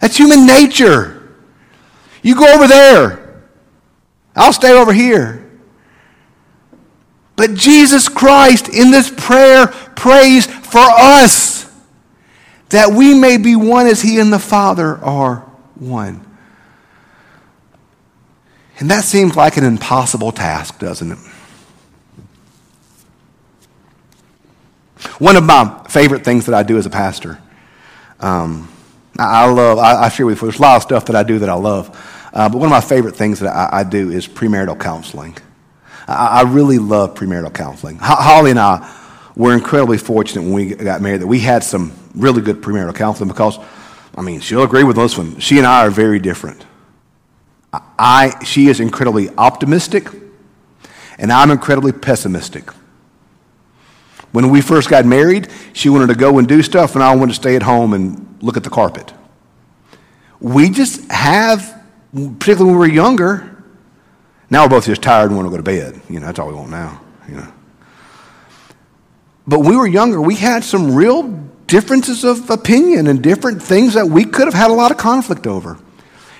That's 0.00 0.16
human 0.16 0.46
nature. 0.46 1.36
You 2.22 2.34
go 2.34 2.52
over 2.52 2.66
there. 2.66 3.42
I'll 4.36 4.52
stay 4.52 4.72
over 4.72 4.92
here. 4.92 5.44
But 7.36 7.54
Jesus 7.54 8.08
Christ 8.08 8.68
in 8.68 8.90
this 8.90 9.10
prayer 9.10 9.68
prays 9.68 10.46
for 10.46 10.80
us 10.80 11.70
that 12.70 12.92
we 12.92 13.14
may 13.14 13.38
be 13.38 13.56
one 13.56 13.86
as 13.86 14.02
he 14.02 14.18
and 14.20 14.32
the 14.32 14.38
Father 14.38 14.98
are 14.98 15.36
one. 15.76 16.27
And 18.78 18.90
that 18.90 19.04
seems 19.04 19.34
like 19.36 19.56
an 19.56 19.64
impossible 19.64 20.32
task, 20.32 20.78
doesn't 20.78 21.12
it? 21.12 21.18
One 25.18 25.36
of 25.36 25.44
my 25.44 25.84
favorite 25.88 26.24
things 26.24 26.46
that 26.46 26.54
I 26.54 26.62
do 26.62 26.78
as 26.78 26.86
a 26.86 26.90
pastor, 26.90 27.40
um, 28.20 28.68
I, 29.18 29.44
I, 29.44 29.50
love, 29.50 29.78
I, 29.78 30.04
I, 30.04 30.08
share 30.08 30.26
with 30.26 30.40
you, 30.40 30.48
there's 30.48 30.58
a 30.58 30.62
lot 30.62 30.76
of 30.76 30.82
stuff 30.82 31.06
that 31.06 31.16
I 31.16 31.22
do 31.22 31.40
that 31.40 31.48
I 31.48 31.54
love, 31.54 31.88
uh, 32.32 32.48
but 32.48 32.58
one 32.58 32.66
of 32.66 32.70
my 32.70 32.80
favorite 32.80 33.16
things 33.16 33.40
that 33.40 33.48
I, 33.48 33.80
I 33.80 33.84
do 33.84 34.10
is 34.10 34.28
premarital 34.28 34.80
counseling. 34.80 35.36
I, 36.06 36.42
really 36.42 36.78
love 36.78 37.14
premarital 37.14 37.52
counseling. 37.52 37.98
Holly 38.00 38.50
and 38.50 38.58
I 38.58 38.94
were 39.36 39.52
incredibly 39.52 39.98
fortunate 39.98 40.42
when 40.42 40.52
we 40.52 40.74
got 40.74 41.02
married 41.02 41.20
that 41.20 41.26
we 41.26 41.38
had 41.40 41.62
some 41.62 41.92
really 42.14 42.40
good 42.40 42.62
premarital 42.62 42.94
counseling 42.94 43.28
because, 43.28 43.58
I 44.16 44.22
mean, 44.22 44.40
she'll 44.40 44.62
agree 44.62 44.84
with 44.84 44.96
this 44.96 45.18
one. 45.18 45.38
She 45.38 45.58
and 45.58 45.66
I 45.66 45.86
are 45.86 45.90
very 45.90 46.18
different. 46.18 46.64
I, 47.72 48.42
she 48.44 48.68
is 48.68 48.80
incredibly 48.80 49.28
optimistic, 49.36 50.08
and 51.18 51.32
I'm 51.32 51.50
incredibly 51.50 51.92
pessimistic. 51.92 52.70
When 54.32 54.50
we 54.50 54.60
first 54.60 54.88
got 54.88 55.04
married, 55.04 55.48
she 55.72 55.88
wanted 55.88 56.08
to 56.08 56.14
go 56.14 56.38
and 56.38 56.46
do 56.46 56.62
stuff, 56.62 56.94
and 56.94 57.02
I 57.02 57.14
wanted 57.14 57.32
to 57.32 57.40
stay 57.40 57.56
at 57.56 57.62
home 57.62 57.92
and 57.92 58.38
look 58.40 58.56
at 58.56 58.64
the 58.64 58.70
carpet. 58.70 59.12
We 60.40 60.70
just 60.70 61.10
have, 61.10 61.82
particularly 62.12 62.70
when 62.70 62.80
we 62.80 62.88
were 62.88 62.94
younger, 62.94 63.64
now 64.50 64.64
we're 64.64 64.70
both 64.70 64.86
just 64.86 65.02
tired 65.02 65.26
and 65.30 65.36
want 65.36 65.46
to 65.46 65.50
go 65.50 65.56
to 65.56 65.62
bed. 65.62 66.00
You 66.08 66.20
know, 66.20 66.26
that's 66.26 66.38
all 66.38 66.48
we 66.48 66.54
want 66.54 66.70
now, 66.70 67.00
you 67.28 67.36
know. 67.36 67.52
But 69.46 69.60
when 69.60 69.70
we 69.70 69.76
were 69.76 69.86
younger, 69.86 70.20
we 70.20 70.36
had 70.36 70.62
some 70.62 70.94
real 70.94 71.22
differences 71.66 72.24
of 72.24 72.48
opinion 72.50 73.06
and 73.06 73.22
different 73.22 73.62
things 73.62 73.94
that 73.94 74.06
we 74.06 74.24
could 74.24 74.46
have 74.46 74.54
had 74.54 74.70
a 74.70 74.74
lot 74.74 74.90
of 74.90 74.96
conflict 74.96 75.46
over. 75.46 75.78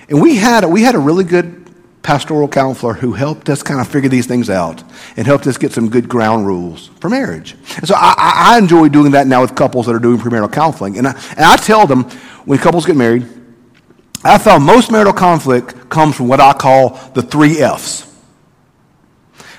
And 0.09 0.21
we 0.21 0.35
had, 0.35 0.65
we 0.65 0.81
had 0.81 0.95
a 0.95 0.99
really 0.99 1.23
good 1.23 1.59
pastoral 2.01 2.47
counselor 2.47 2.93
who 2.93 3.13
helped 3.13 3.49
us 3.49 3.61
kind 3.61 3.79
of 3.79 3.87
figure 3.87 4.09
these 4.09 4.25
things 4.25 4.49
out 4.49 4.83
and 5.15 5.27
helped 5.27 5.45
us 5.45 5.57
get 5.57 5.71
some 5.71 5.89
good 5.89 6.09
ground 6.09 6.47
rules 6.47 6.87
for 6.99 7.09
marriage. 7.09 7.55
And 7.75 7.87
so 7.87 7.93
I, 7.95 8.15
I 8.17 8.57
enjoy 8.57 8.89
doing 8.89 9.11
that 9.11 9.27
now 9.27 9.41
with 9.41 9.55
couples 9.55 9.85
that 9.85 9.95
are 9.95 9.99
doing 9.99 10.17
premarital 10.17 10.51
counseling. 10.51 10.97
And 10.97 11.07
I, 11.07 11.11
and 11.31 11.41
I 11.41 11.55
tell 11.57 11.85
them 11.85 12.05
when 12.45 12.57
couples 12.57 12.85
get 12.85 12.95
married, 12.95 13.27
I 14.23 14.37
found 14.37 14.63
most 14.63 14.91
marital 14.91 15.13
conflict 15.13 15.89
comes 15.89 16.15
from 16.15 16.27
what 16.27 16.39
I 16.39 16.53
call 16.53 16.99
the 17.13 17.21
three 17.21 17.61
F's 17.61 18.05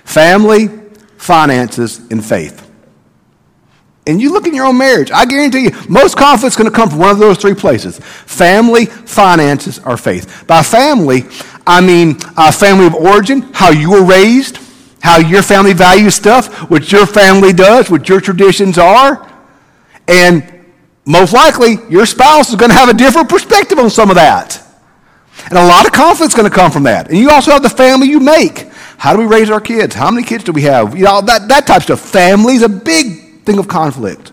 family, 0.04 0.68
finances, 1.16 1.98
and 2.10 2.24
faith. 2.24 2.69
And 4.06 4.20
you 4.20 4.32
look 4.32 4.46
in 4.46 4.54
your 4.54 4.66
own 4.66 4.78
marriage, 4.78 5.10
I 5.10 5.26
guarantee 5.26 5.64
you, 5.64 5.70
most 5.88 6.16
conflict's 6.16 6.56
going 6.56 6.70
to 6.70 6.74
come 6.74 6.88
from 6.88 6.98
one 6.98 7.10
of 7.10 7.18
those 7.18 7.38
three 7.38 7.54
places 7.54 7.98
family, 7.98 8.86
finances, 8.86 9.78
or 9.84 9.96
faith. 9.96 10.44
By 10.46 10.62
family, 10.62 11.24
I 11.66 11.80
mean 11.80 12.16
uh, 12.36 12.50
family 12.50 12.86
of 12.86 12.94
origin, 12.94 13.42
how 13.52 13.70
you 13.70 13.90
were 13.90 14.04
raised, 14.04 14.58
how 15.02 15.18
your 15.18 15.42
family 15.42 15.74
values 15.74 16.14
stuff, 16.14 16.70
what 16.70 16.90
your 16.90 17.06
family 17.06 17.52
does, 17.52 17.90
what 17.90 18.08
your 18.08 18.20
traditions 18.20 18.78
are. 18.78 19.30
And 20.08 20.64
most 21.04 21.32
likely, 21.32 21.76
your 21.88 22.06
spouse 22.06 22.50
is 22.50 22.56
going 22.56 22.70
to 22.70 22.74
have 22.74 22.88
a 22.88 22.94
different 22.94 23.28
perspective 23.28 23.78
on 23.78 23.90
some 23.90 24.10
of 24.10 24.16
that. 24.16 24.62
And 25.44 25.58
a 25.58 25.66
lot 25.66 25.86
of 25.86 25.92
conflict's 25.92 26.34
going 26.34 26.48
to 26.48 26.54
come 26.54 26.70
from 26.70 26.84
that. 26.84 27.08
And 27.08 27.18
you 27.18 27.30
also 27.30 27.50
have 27.50 27.62
the 27.62 27.70
family 27.70 28.08
you 28.08 28.20
make. 28.20 28.68
How 28.98 29.14
do 29.14 29.20
we 29.20 29.26
raise 29.26 29.50
our 29.50 29.60
kids? 29.60 29.94
How 29.94 30.10
many 30.10 30.26
kids 30.26 30.44
do 30.44 30.52
we 30.52 30.62
have? 30.62 30.96
You 30.96 31.04
know, 31.04 31.20
that, 31.22 31.48
that 31.48 31.66
type 31.66 31.78
of 31.78 31.82
stuff. 31.84 32.00
Family's 32.00 32.62
a 32.62 32.68
big 32.68 33.29
thing 33.50 33.58
of 33.58 33.68
conflict. 33.68 34.32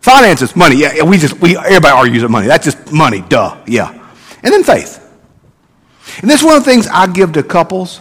Finances, 0.00 0.54
money. 0.54 0.76
Yeah, 0.76 1.02
we 1.02 1.18
just, 1.18 1.38
we, 1.40 1.56
everybody 1.56 1.88
argues 1.88 2.22
about 2.22 2.30
money. 2.30 2.46
That's 2.46 2.64
just 2.64 2.92
money, 2.92 3.20
duh, 3.22 3.60
yeah. 3.66 3.90
And 4.42 4.52
then 4.52 4.62
faith. 4.62 5.04
And 6.20 6.30
this 6.30 6.40
is 6.40 6.46
one 6.46 6.56
of 6.56 6.64
the 6.64 6.70
things 6.70 6.86
I 6.86 7.06
give 7.06 7.32
to 7.32 7.42
couples 7.42 8.00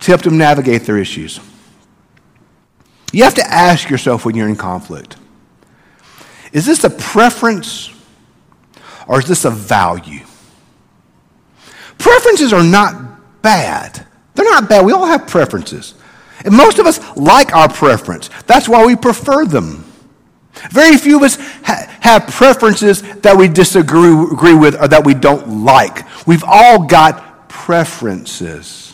to 0.00 0.06
help 0.06 0.22
them 0.22 0.38
navigate 0.38 0.82
their 0.82 0.98
issues. 0.98 1.40
You 3.12 3.24
have 3.24 3.34
to 3.34 3.46
ask 3.46 3.90
yourself 3.90 4.24
when 4.24 4.34
you're 4.34 4.48
in 4.48 4.56
conflict 4.56 5.16
is 6.52 6.66
this 6.66 6.84
a 6.84 6.90
preference 6.90 7.90
or 9.08 9.18
is 9.18 9.26
this 9.26 9.44
a 9.44 9.50
value? 9.50 10.24
Preferences 11.98 12.52
are 12.52 12.62
not 12.62 13.42
bad. 13.42 14.06
They're 14.34 14.44
not 14.44 14.68
bad. 14.68 14.86
We 14.86 14.92
all 14.92 15.06
have 15.06 15.26
preferences. 15.26 15.94
And 16.44 16.54
most 16.54 16.78
of 16.78 16.86
us 16.86 17.00
like 17.16 17.54
our 17.54 17.68
preference. 17.68 18.30
That's 18.46 18.68
why 18.68 18.84
we 18.84 18.96
prefer 18.96 19.46
them. 19.46 19.84
Very 20.70 20.96
few 20.96 21.16
of 21.16 21.22
us 21.22 21.36
ha- 21.64 21.88
have 22.00 22.28
preferences 22.28 23.02
that 23.20 23.36
we 23.36 23.48
disagree 23.48 24.12
agree 24.12 24.54
with 24.54 24.80
or 24.80 24.88
that 24.88 25.04
we 25.04 25.14
don't 25.14 25.64
like. 25.64 26.06
We've 26.26 26.44
all 26.46 26.86
got 26.86 27.48
preferences. 27.48 28.92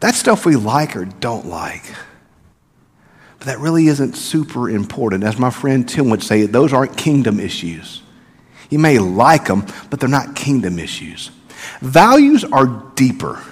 That's 0.00 0.18
stuff 0.18 0.44
we 0.44 0.56
like 0.56 0.96
or 0.96 1.06
don't 1.06 1.46
like. 1.46 1.82
But 3.38 3.46
that 3.46 3.58
really 3.58 3.88
isn't 3.88 4.14
super 4.14 4.68
important. 4.70 5.24
As 5.24 5.38
my 5.38 5.50
friend 5.50 5.88
Tim 5.88 6.10
would 6.10 6.22
say, 6.22 6.46
those 6.46 6.72
aren't 6.72 6.96
kingdom 6.96 7.40
issues. 7.40 8.02
You 8.70 8.78
may 8.78 8.98
like 8.98 9.46
them, 9.46 9.66
but 9.90 10.00
they're 10.00 10.08
not 10.08 10.36
kingdom 10.36 10.78
issues. 10.78 11.30
Values 11.80 12.44
are 12.44 12.66
deeper. 12.94 13.42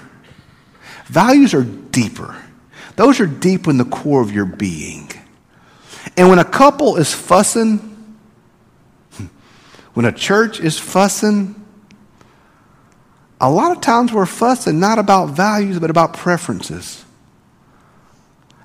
Values 1.06 1.54
are 1.54 1.64
deeper. 1.64 2.36
Those 2.96 3.20
are 3.20 3.26
deep 3.26 3.66
in 3.66 3.78
the 3.78 3.84
core 3.84 4.22
of 4.22 4.32
your 4.32 4.44
being. 4.44 5.10
And 6.16 6.28
when 6.28 6.38
a 6.38 6.44
couple 6.44 6.96
is 6.96 7.12
fussing, 7.12 8.16
when 9.94 10.06
a 10.06 10.12
church 10.12 10.60
is 10.60 10.78
fussing, 10.78 11.54
a 13.40 13.50
lot 13.50 13.72
of 13.72 13.80
times 13.80 14.12
we're 14.12 14.26
fussing 14.26 14.78
not 14.78 14.98
about 14.98 15.30
values, 15.30 15.78
but 15.78 15.90
about 15.90 16.14
preferences. 16.14 17.04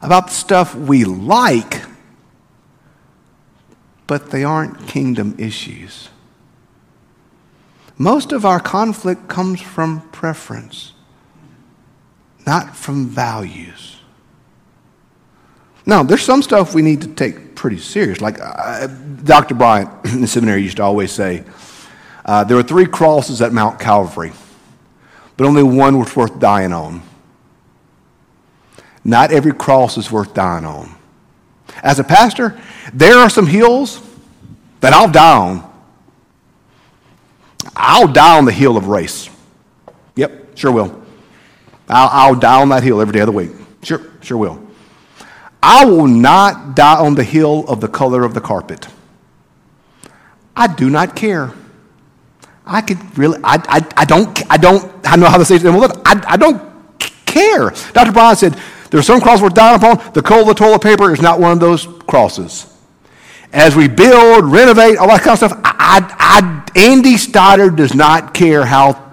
About 0.02 0.30
stuff 0.30 0.76
we 0.76 1.04
like, 1.04 1.82
but 4.06 4.30
they 4.30 4.43
aren't 4.43 4.88
kingdom 4.88 5.36
issues. 5.39 6.10
Most 7.97 8.32
of 8.32 8.45
our 8.45 8.60
conflict 8.60 9.28
comes 9.28 9.60
from 9.60 10.02
preference, 10.10 10.93
not 12.47 12.75
from 12.75 13.07
values. 13.07 13.97
Now, 15.86 16.03
there's 16.03 16.23
some 16.23 16.41
stuff 16.41 16.73
we 16.73 16.81
need 16.81 17.01
to 17.01 17.07
take 17.10 17.55
pretty 17.55 17.77
serious. 17.77 18.19
Like 18.19 18.39
uh, 18.41 18.88
Dr. 19.23 19.53
Bryant 19.53 19.89
in 20.05 20.21
the 20.21 20.27
seminary 20.27 20.63
used 20.63 20.77
to 20.77 20.83
always 20.83 21.12
say 21.12 21.43
uh, 22.25 22.43
there 22.43 22.57
were 22.57 22.63
three 22.63 22.86
crosses 22.86 23.41
at 23.41 23.53
Mount 23.53 23.79
Calvary, 23.79 24.31
but 25.36 25.45
only 25.45 25.63
one 25.63 25.99
was 25.99 26.15
worth 26.15 26.39
dying 26.39 26.73
on. 26.73 27.03
Not 29.03 29.31
every 29.31 29.53
cross 29.53 29.97
is 29.97 30.12
worth 30.12 30.33
dying 30.33 30.65
on. 30.65 30.95
As 31.83 31.99
a 31.99 32.03
pastor, 32.03 32.60
there 32.93 33.17
are 33.17 33.29
some 33.29 33.45
hills 33.45 34.01
that 34.79 34.93
I'll 34.93 35.12
die 35.12 35.38
on 35.38 35.67
I'll 37.77 38.07
die 38.07 38.38
on 38.38 38.45
the 38.45 38.51
hill 38.51 38.75
of 38.75 38.88
race. 38.88 39.29
Yep, 40.15 40.57
sure 40.57 40.71
will. 40.71 41.03
I'll, 41.89 42.10
I'll 42.12 42.36
die 42.36 42.62
on 42.62 42.69
that 42.69 42.84
hill 42.84 43.02
every 43.02 43.13
day 43.13 43.19
of 43.19 43.28
the 43.28 43.32
week. 43.32 43.52
Sure, 43.84 44.02
sure 44.21 44.38
will. 44.38 44.62
I 45.62 45.86
will 45.86 46.08
not 46.08 46.76
die 46.76 47.00
on 47.00 47.15
the 47.15 47.23
hill 47.23 47.65
of 47.67 47.82
the 47.82 47.88
color 47.88 48.23
of 48.23 48.34
the 48.34 48.41
carpet. 48.41 48.88
I 50.56 50.67
do 50.67 50.89
not 50.89 51.15
care. 51.15 51.54
I 52.65 52.82
could 52.82 53.17
really, 53.17 53.39
I, 53.43 53.62
I, 53.67 53.88
I 53.95 54.06
don't, 54.06 54.52
I 54.52 54.58
don't, 54.58 54.91
I 55.06 55.15
know 55.15 55.28
how 55.28 55.38
to 55.38 55.45
say 55.45 55.56
it. 55.56 55.65
I, 55.65 56.23
I 56.28 56.38
don't 56.38 57.00
care. 57.26 57.71
Dr. 57.93 58.12
Brown 58.12 58.36
said, 58.36 58.58
there 58.89 59.00
are 59.00 59.04
some 59.04 59.21
crosses 59.21 59.41
we're 59.41 59.50
dying 59.50 59.76
upon. 59.76 60.13
The 60.13 60.21
coal 60.21 60.41
of 60.41 60.47
the 60.47 60.54
toilet 60.54 60.82
paper 60.82 61.13
is 61.13 61.21
not 61.21 61.39
one 61.39 61.52
of 61.52 61.60
those 61.60 61.88
crosses. 62.08 62.73
As 63.54 63.76
we 63.76 63.88
build, 63.88 64.45
renovate, 64.45 64.97
all 64.97 65.08
that 65.08 65.21
kind 65.21 65.32
of 65.32 65.38
stuff, 65.38 65.62
I, 65.63 66.15
I, 66.19 66.80
Andy 66.80 67.17
Stoddard 67.17 67.76
does 67.76 67.93
not 67.93 68.34
care 68.34 68.65
how 68.65 69.07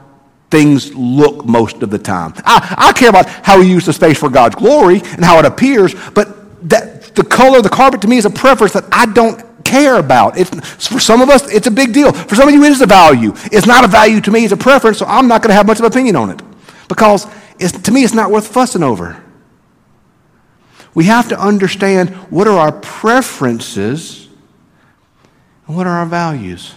things 0.55 0.95
look 0.95 1.45
most 1.45 1.83
of 1.83 1.91
the 1.91 1.99
time. 1.99 2.33
I, 2.47 2.75
I 2.79 2.93
care 2.93 3.09
about 3.09 3.29
how 3.29 3.59
we 3.59 3.69
use 3.69 3.87
the 3.87 3.93
space 3.93 4.19
for 4.19 4.29
God's 4.29 4.55
glory 4.55 5.01
and 5.03 5.25
how 5.25 5.41
it 5.41 5.45
appears, 5.45 5.97
but 6.13 6.69
that, 6.71 7.17
the 7.17 7.25
color 7.25 7.59
of 7.59 7.65
the 7.65 7.71
carpet 7.71 8.01
to 8.03 8.09
me 8.09 8.19
is 8.19 8.25
a 8.25 8.31
preference 8.31 8.73
that 8.75 8.85
I 8.93 9.07
don't 9.07 9.43
care 9.65 9.97
about. 9.99 10.39
It's, 10.39 10.87
for 10.87 11.01
some 11.01 11.23
of 11.23 11.29
us, 11.29 11.53
it's 11.53 11.67
a 11.67 11.73
big 11.73 11.93
deal. 11.93 12.13
For 12.13 12.37
some 12.37 12.47
of 12.47 12.55
you, 12.55 12.63
it 12.63 12.71
is 12.71 12.81
a 12.81 12.87
value. 12.87 13.33
It's 13.51 13.67
not 13.67 13.85
a 13.85 13.89
value 13.89 14.21
to 14.21 14.31
me, 14.31 14.45
it's 14.45 14.53
a 14.53 14.57
preference, 14.57 14.99
so 14.99 15.07
I'm 15.07 15.27
not 15.27 15.43
going 15.43 15.49
to 15.49 15.55
have 15.55 15.67
much 15.67 15.81
of 15.81 15.87
an 15.87 15.91
opinion 15.91 16.15
on 16.15 16.31
it. 16.31 16.41
Because 16.89 17.27
to 17.59 17.91
me, 17.91 18.05
it's 18.05 18.15
not 18.15 18.31
worth 18.31 18.47
fussing 18.47 18.85
over. 18.85 19.21
We 20.95 21.07
have 21.07 21.29
to 21.31 21.41
understand 21.41 22.11
what 22.31 22.47
are 22.47 22.57
our 22.57 22.73
preferences 22.73 24.29
and 25.67 25.75
what 25.75 25.89
are 25.89 25.99
our 25.99 26.07
values. 26.07 26.75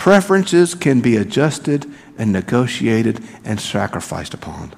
Preferences 0.00 0.74
can 0.74 1.02
be 1.02 1.18
adjusted 1.18 1.84
and 2.16 2.32
negotiated 2.32 3.22
and 3.44 3.60
sacrificed 3.60 4.32
upon. 4.32 4.72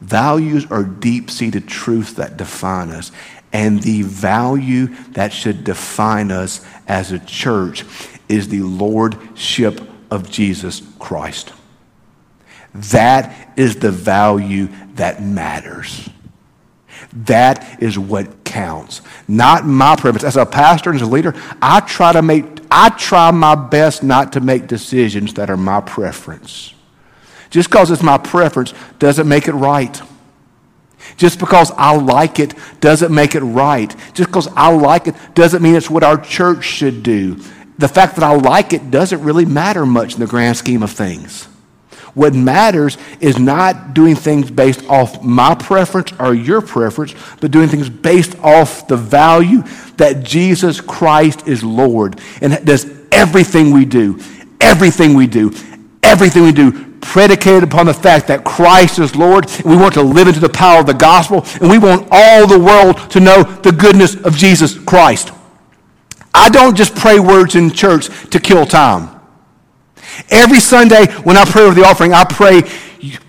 Values 0.00 0.70
are 0.70 0.84
deep 0.84 1.28
seated 1.32 1.66
truths 1.66 2.12
that 2.12 2.36
define 2.36 2.90
us. 2.90 3.10
And 3.52 3.82
the 3.82 4.02
value 4.02 4.86
that 5.14 5.32
should 5.32 5.64
define 5.64 6.30
us 6.30 6.64
as 6.86 7.10
a 7.10 7.18
church 7.18 7.84
is 8.28 8.46
the 8.46 8.62
lordship 8.62 9.80
of 10.12 10.30
Jesus 10.30 10.80
Christ. 11.00 11.52
That 12.72 13.52
is 13.56 13.74
the 13.80 13.90
value 13.90 14.68
that 14.94 15.24
matters. 15.24 16.08
That 17.12 17.82
is 17.82 17.98
what 17.98 18.44
counts. 18.44 19.02
Not 19.26 19.66
my 19.66 19.96
preference. 19.96 20.22
As 20.22 20.36
a 20.36 20.46
pastor 20.46 20.90
and 20.90 21.00
as 21.00 21.02
a 21.02 21.10
leader, 21.10 21.34
I 21.60 21.80
try 21.80 22.12
to 22.12 22.22
make 22.22 22.53
I 22.70 22.90
try 22.90 23.30
my 23.30 23.54
best 23.54 24.02
not 24.02 24.32
to 24.34 24.40
make 24.40 24.66
decisions 24.66 25.34
that 25.34 25.50
are 25.50 25.56
my 25.56 25.80
preference. 25.80 26.74
Just 27.50 27.70
because 27.70 27.90
it's 27.90 28.02
my 28.02 28.18
preference 28.18 28.74
doesn't 28.98 29.28
make 29.28 29.48
it 29.48 29.52
right. 29.52 30.00
Just 31.16 31.38
because 31.38 31.70
I 31.76 31.96
like 31.96 32.38
it 32.38 32.54
doesn't 32.80 33.14
make 33.14 33.34
it 33.34 33.42
right. 33.42 33.94
Just 34.14 34.30
because 34.30 34.48
I 34.56 34.72
like 34.72 35.06
it 35.06 35.14
doesn't 35.34 35.62
mean 35.62 35.74
it's 35.74 35.90
what 35.90 36.02
our 36.02 36.18
church 36.18 36.64
should 36.64 37.02
do. 37.02 37.36
The 37.78 37.88
fact 37.88 38.16
that 38.16 38.24
I 38.24 38.34
like 38.34 38.72
it 38.72 38.90
doesn't 38.90 39.22
really 39.22 39.44
matter 39.44 39.86
much 39.86 40.14
in 40.14 40.20
the 40.20 40.26
grand 40.26 40.56
scheme 40.56 40.82
of 40.82 40.90
things. 40.90 41.48
What 42.14 42.34
matters 42.34 42.96
is 43.20 43.38
not 43.38 43.92
doing 43.92 44.14
things 44.14 44.50
based 44.50 44.88
off 44.88 45.22
my 45.22 45.54
preference 45.54 46.12
or 46.18 46.32
your 46.32 46.60
preference, 46.60 47.14
but 47.40 47.50
doing 47.50 47.68
things 47.68 47.88
based 47.88 48.38
off 48.38 48.86
the 48.86 48.96
value 48.96 49.62
that 49.96 50.24
Jesus 50.24 50.80
Christ 50.80 51.48
is 51.48 51.64
Lord 51.64 52.20
and 52.40 52.64
does 52.64 52.86
everything 53.10 53.72
we 53.72 53.84
do, 53.84 54.20
everything 54.60 55.14
we 55.14 55.26
do, 55.26 55.52
everything 56.02 56.44
we 56.44 56.52
do 56.52 56.94
predicated 57.00 57.62
upon 57.62 57.86
the 57.86 57.94
fact 57.94 58.28
that 58.28 58.44
Christ 58.44 58.98
is 58.98 59.14
Lord. 59.14 59.46
we 59.64 59.76
want 59.76 59.94
to 59.94 60.02
live 60.02 60.26
into 60.26 60.40
the 60.40 60.48
power 60.48 60.80
of 60.80 60.86
the 60.86 60.94
gospel, 60.94 61.44
and 61.60 61.70
we 61.70 61.78
want 61.78 62.08
all 62.10 62.46
the 62.46 62.58
world 62.58 63.10
to 63.10 63.20
know 63.20 63.42
the 63.42 63.72
goodness 63.72 64.16
of 64.16 64.36
Jesus 64.36 64.78
Christ. 64.78 65.30
I 66.32 66.48
don't 66.48 66.76
just 66.76 66.94
pray 66.96 67.20
words 67.20 67.54
in 67.54 67.70
church 67.70 68.08
to 68.30 68.40
kill 68.40 68.66
time. 68.66 69.13
Every 70.30 70.60
Sunday 70.60 71.06
when 71.22 71.36
I 71.36 71.44
pray 71.44 71.62
over 71.62 71.74
the 71.74 71.84
offering, 71.84 72.12
I 72.12 72.24
pray, 72.24 72.62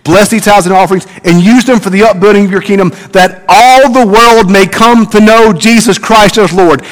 bless 0.04 0.30
these 0.30 0.46
tithes 0.46 0.66
and 0.66 0.76
offerings 0.76 1.06
and 1.24 1.42
use 1.42 1.66
them 1.66 1.80
for 1.80 1.90
the 1.90 2.04
upbuilding 2.04 2.46
of 2.46 2.52
your 2.52 2.62
kingdom 2.62 2.90
that 3.12 3.44
all 3.48 3.92
the 3.92 4.06
world 4.06 4.52
may 4.52 4.66
come 4.68 5.06
to 5.08 5.20
know 5.20 5.54
Jesus 5.54 5.98
Christ 5.98 6.38
as 6.38 6.54
Lord. 6.54 6.84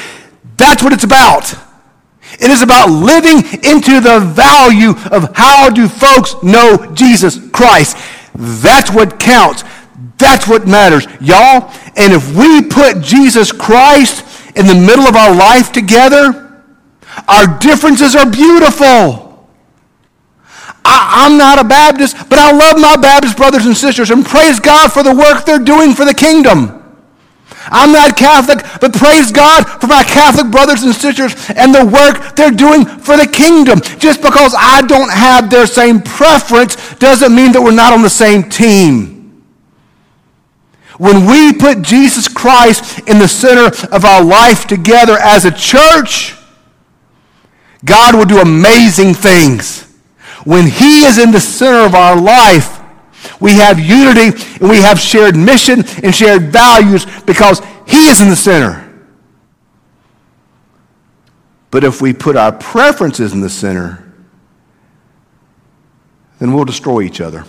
That's 0.56 0.82
what 0.82 0.92
it's 0.92 1.04
about. 1.04 1.54
It 2.40 2.50
is 2.50 2.62
about 2.62 2.90
living 2.90 3.38
into 3.62 4.00
the 4.00 4.20
value 4.20 4.90
of 5.12 5.34
how 5.36 5.70
do 5.70 5.88
folks 5.88 6.34
know 6.42 6.92
Jesus 6.94 7.38
Christ. 7.50 7.96
That's 8.34 8.90
what 8.90 9.20
counts. 9.20 9.62
That's 10.18 10.48
what 10.48 10.66
matters, 10.66 11.06
y'all. 11.20 11.70
And 11.96 12.12
if 12.12 12.34
we 12.36 12.62
put 12.62 13.00
Jesus 13.00 13.52
Christ 13.52 14.24
in 14.56 14.66
the 14.66 14.74
middle 14.74 15.04
of 15.04 15.16
our 15.16 15.34
life 15.34 15.72
together, 15.72 16.62
our 17.28 17.58
differences 17.58 18.16
are 18.16 18.28
beautiful. 18.28 19.23
I, 20.94 21.26
am 21.26 21.36
not 21.36 21.58
a 21.58 21.64
Baptist, 21.64 22.16
but 22.28 22.38
I 22.38 22.52
love 22.52 22.80
my 22.80 22.96
Baptist 22.96 23.36
brothers 23.36 23.66
and 23.66 23.76
sisters 23.76 24.10
and 24.10 24.24
praise 24.24 24.60
God 24.60 24.92
for 24.92 25.02
the 25.02 25.14
work 25.14 25.44
they're 25.44 25.58
doing 25.58 25.94
for 25.94 26.04
the 26.04 26.14
kingdom. 26.14 26.80
I'm 27.66 27.92
not 27.92 28.16
Catholic, 28.16 28.64
but 28.80 28.92
praise 28.92 29.32
God 29.32 29.64
for 29.80 29.86
my 29.86 30.04
Catholic 30.04 30.50
brothers 30.50 30.82
and 30.82 30.94
sisters 30.94 31.34
and 31.50 31.74
the 31.74 31.84
work 31.84 32.36
they're 32.36 32.50
doing 32.50 32.84
for 32.84 33.16
the 33.16 33.26
kingdom. 33.26 33.80
Just 33.98 34.20
because 34.20 34.54
I 34.56 34.82
don't 34.82 35.10
have 35.10 35.48
their 35.48 35.66
same 35.66 36.02
preference 36.02 36.76
doesn't 36.96 37.34
mean 37.34 37.52
that 37.52 37.62
we're 37.62 37.72
not 37.72 37.92
on 37.92 38.02
the 38.02 38.10
same 38.10 38.48
team. 38.48 39.42
When 40.98 41.26
we 41.26 41.52
put 41.52 41.82
Jesus 41.82 42.28
Christ 42.28 43.00
in 43.08 43.18
the 43.18 43.28
center 43.28 43.66
of 43.88 44.04
our 44.04 44.22
life 44.22 44.66
together 44.66 45.16
as 45.18 45.44
a 45.44 45.50
church, 45.50 46.36
God 47.84 48.14
will 48.14 48.24
do 48.24 48.38
amazing 48.38 49.14
things. 49.14 49.83
When 50.44 50.66
He 50.66 51.04
is 51.04 51.18
in 51.18 51.30
the 51.30 51.40
center 51.40 51.86
of 51.86 51.94
our 51.94 52.20
life, 52.20 52.80
we 53.40 53.52
have 53.54 53.80
unity 53.80 54.36
and 54.60 54.68
we 54.68 54.76
have 54.76 54.98
shared 55.00 55.36
mission 55.36 55.84
and 56.02 56.14
shared 56.14 56.52
values 56.52 57.06
because 57.22 57.60
He 57.86 58.08
is 58.08 58.20
in 58.20 58.28
the 58.28 58.36
center. 58.36 58.80
But 61.70 61.82
if 61.82 62.00
we 62.00 62.12
put 62.12 62.36
our 62.36 62.52
preferences 62.52 63.32
in 63.32 63.40
the 63.40 63.50
center, 63.50 64.12
then 66.38 66.52
we'll 66.52 66.64
destroy 66.64 67.02
each 67.02 67.20
other. 67.20 67.44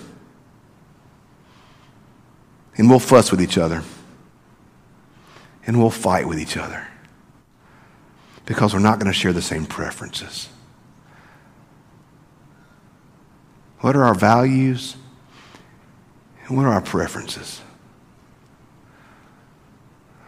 And 2.78 2.90
we'll 2.90 3.00
fuss 3.00 3.30
with 3.30 3.42
each 3.42 3.58
other. 3.58 3.84
And 5.68 5.80
we'll 5.80 5.92
fight 5.92 6.28
with 6.28 6.40
each 6.40 6.58
other. 6.58 6.88
Because 8.46 8.74
we're 8.74 8.80
not 8.80 9.00
going 9.00 9.12
to 9.12 9.18
share 9.18 9.34
the 9.34 9.42
same 9.42 9.66
preferences. 9.66 10.50
What 13.86 13.96
are 13.96 14.04
our 14.04 14.16
values? 14.16 14.98
And 16.48 16.58
what 16.58 16.66
are 16.66 16.74
our 16.74 16.82
preferences? 16.82 17.62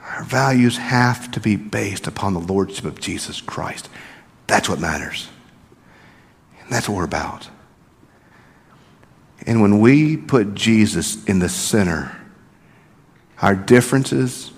Our 0.03 0.23
values 0.23 0.77
have 0.77 1.31
to 1.31 1.39
be 1.39 1.55
based 1.55 2.05
upon 2.05 2.35
the 2.35 2.39
Lordship 2.39 2.85
of 2.85 2.99
Jesus 2.99 3.41
Christ. 3.41 3.89
That's 4.45 4.69
what 4.69 4.79
matters. 4.79 5.27
And 6.61 6.71
that's 6.71 6.87
what 6.87 6.97
we're 6.97 7.03
about. 7.05 7.49
And 9.47 9.59
when 9.59 9.79
we 9.79 10.17
put 10.17 10.53
Jesus 10.53 11.25
in 11.25 11.39
the 11.39 11.49
center, 11.49 12.15
our 13.41 13.55
differences, 13.55 14.51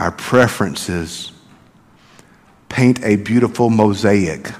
our 0.00 0.10
preferences 0.10 1.30
paint 2.68 3.04
a 3.04 3.14
beautiful 3.14 3.70
mosaic 3.70 4.50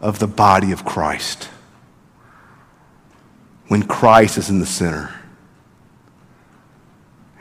of 0.00 0.20
the 0.20 0.28
body 0.28 0.70
of 0.70 0.84
Christ 0.84 1.48
when 3.68 3.82
Christ 3.82 4.38
is 4.38 4.48
in 4.48 4.58
the 4.58 4.66
center. 4.66 5.12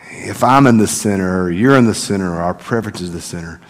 If 0.10 0.44
I'm 0.44 0.66
in 0.66 0.78
the 0.78 0.88
center, 0.88 1.44
or 1.44 1.52
you're 1.52 1.78
in 1.78 1.86
the 1.86 1.94
center, 1.94 2.34
or 2.34 2.42
our 2.42 2.54
preference 2.54 3.02
is 3.02 3.12
the 3.12 3.22
center, 3.22 3.62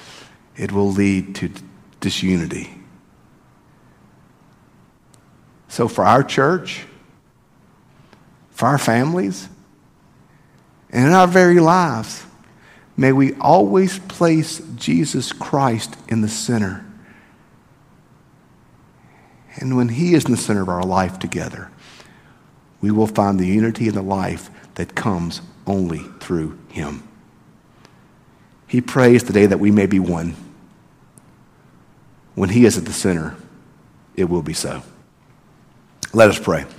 it 0.56 0.72
will 0.72 0.92
lead 0.92 1.36
to 1.36 1.52
disunity. 2.00 2.70
So, 5.68 5.88
for 5.88 6.06
our 6.06 6.24
church, 6.24 6.86
for 8.52 8.68
our 8.68 8.78
families, 8.78 9.50
and 10.92 11.08
in 11.08 11.12
our 11.12 11.28
very 11.28 11.60
lives, 11.60 12.24
may 12.96 13.12
we 13.12 13.34
always 13.34 14.00
place 14.00 14.62
Jesus 14.76 15.34
Christ 15.34 15.98
in 16.08 16.22
the 16.22 16.30
center. 16.30 16.86
And 19.58 19.76
when 19.76 19.90
He 19.90 20.14
is 20.14 20.24
in 20.24 20.32
the 20.32 20.38
center 20.38 20.62
of 20.62 20.70
our 20.70 20.86
life 20.86 21.20
together, 21.20 21.70
we 22.86 22.92
will 22.92 23.08
find 23.08 23.40
the 23.40 23.48
unity 23.48 23.88
in 23.88 23.96
the 23.96 24.02
life 24.04 24.52
that 24.76 24.94
comes 24.94 25.42
only 25.66 26.02
through 26.20 26.56
Him. 26.70 27.02
He 28.68 28.80
prays 28.80 29.24
today 29.24 29.48
that 29.48 29.58
we 29.58 29.72
may 29.72 29.88
be 29.88 29.98
one. 29.98 30.36
When 32.36 32.50
He 32.50 32.64
is 32.64 32.78
at 32.78 32.86
the 32.86 32.94
center, 32.94 33.36
it 34.16 34.26
will 34.26 34.44
be 34.44 34.54
so. 34.54 34.84
Let 36.14 36.30
us 36.30 36.38
pray. 36.38 36.66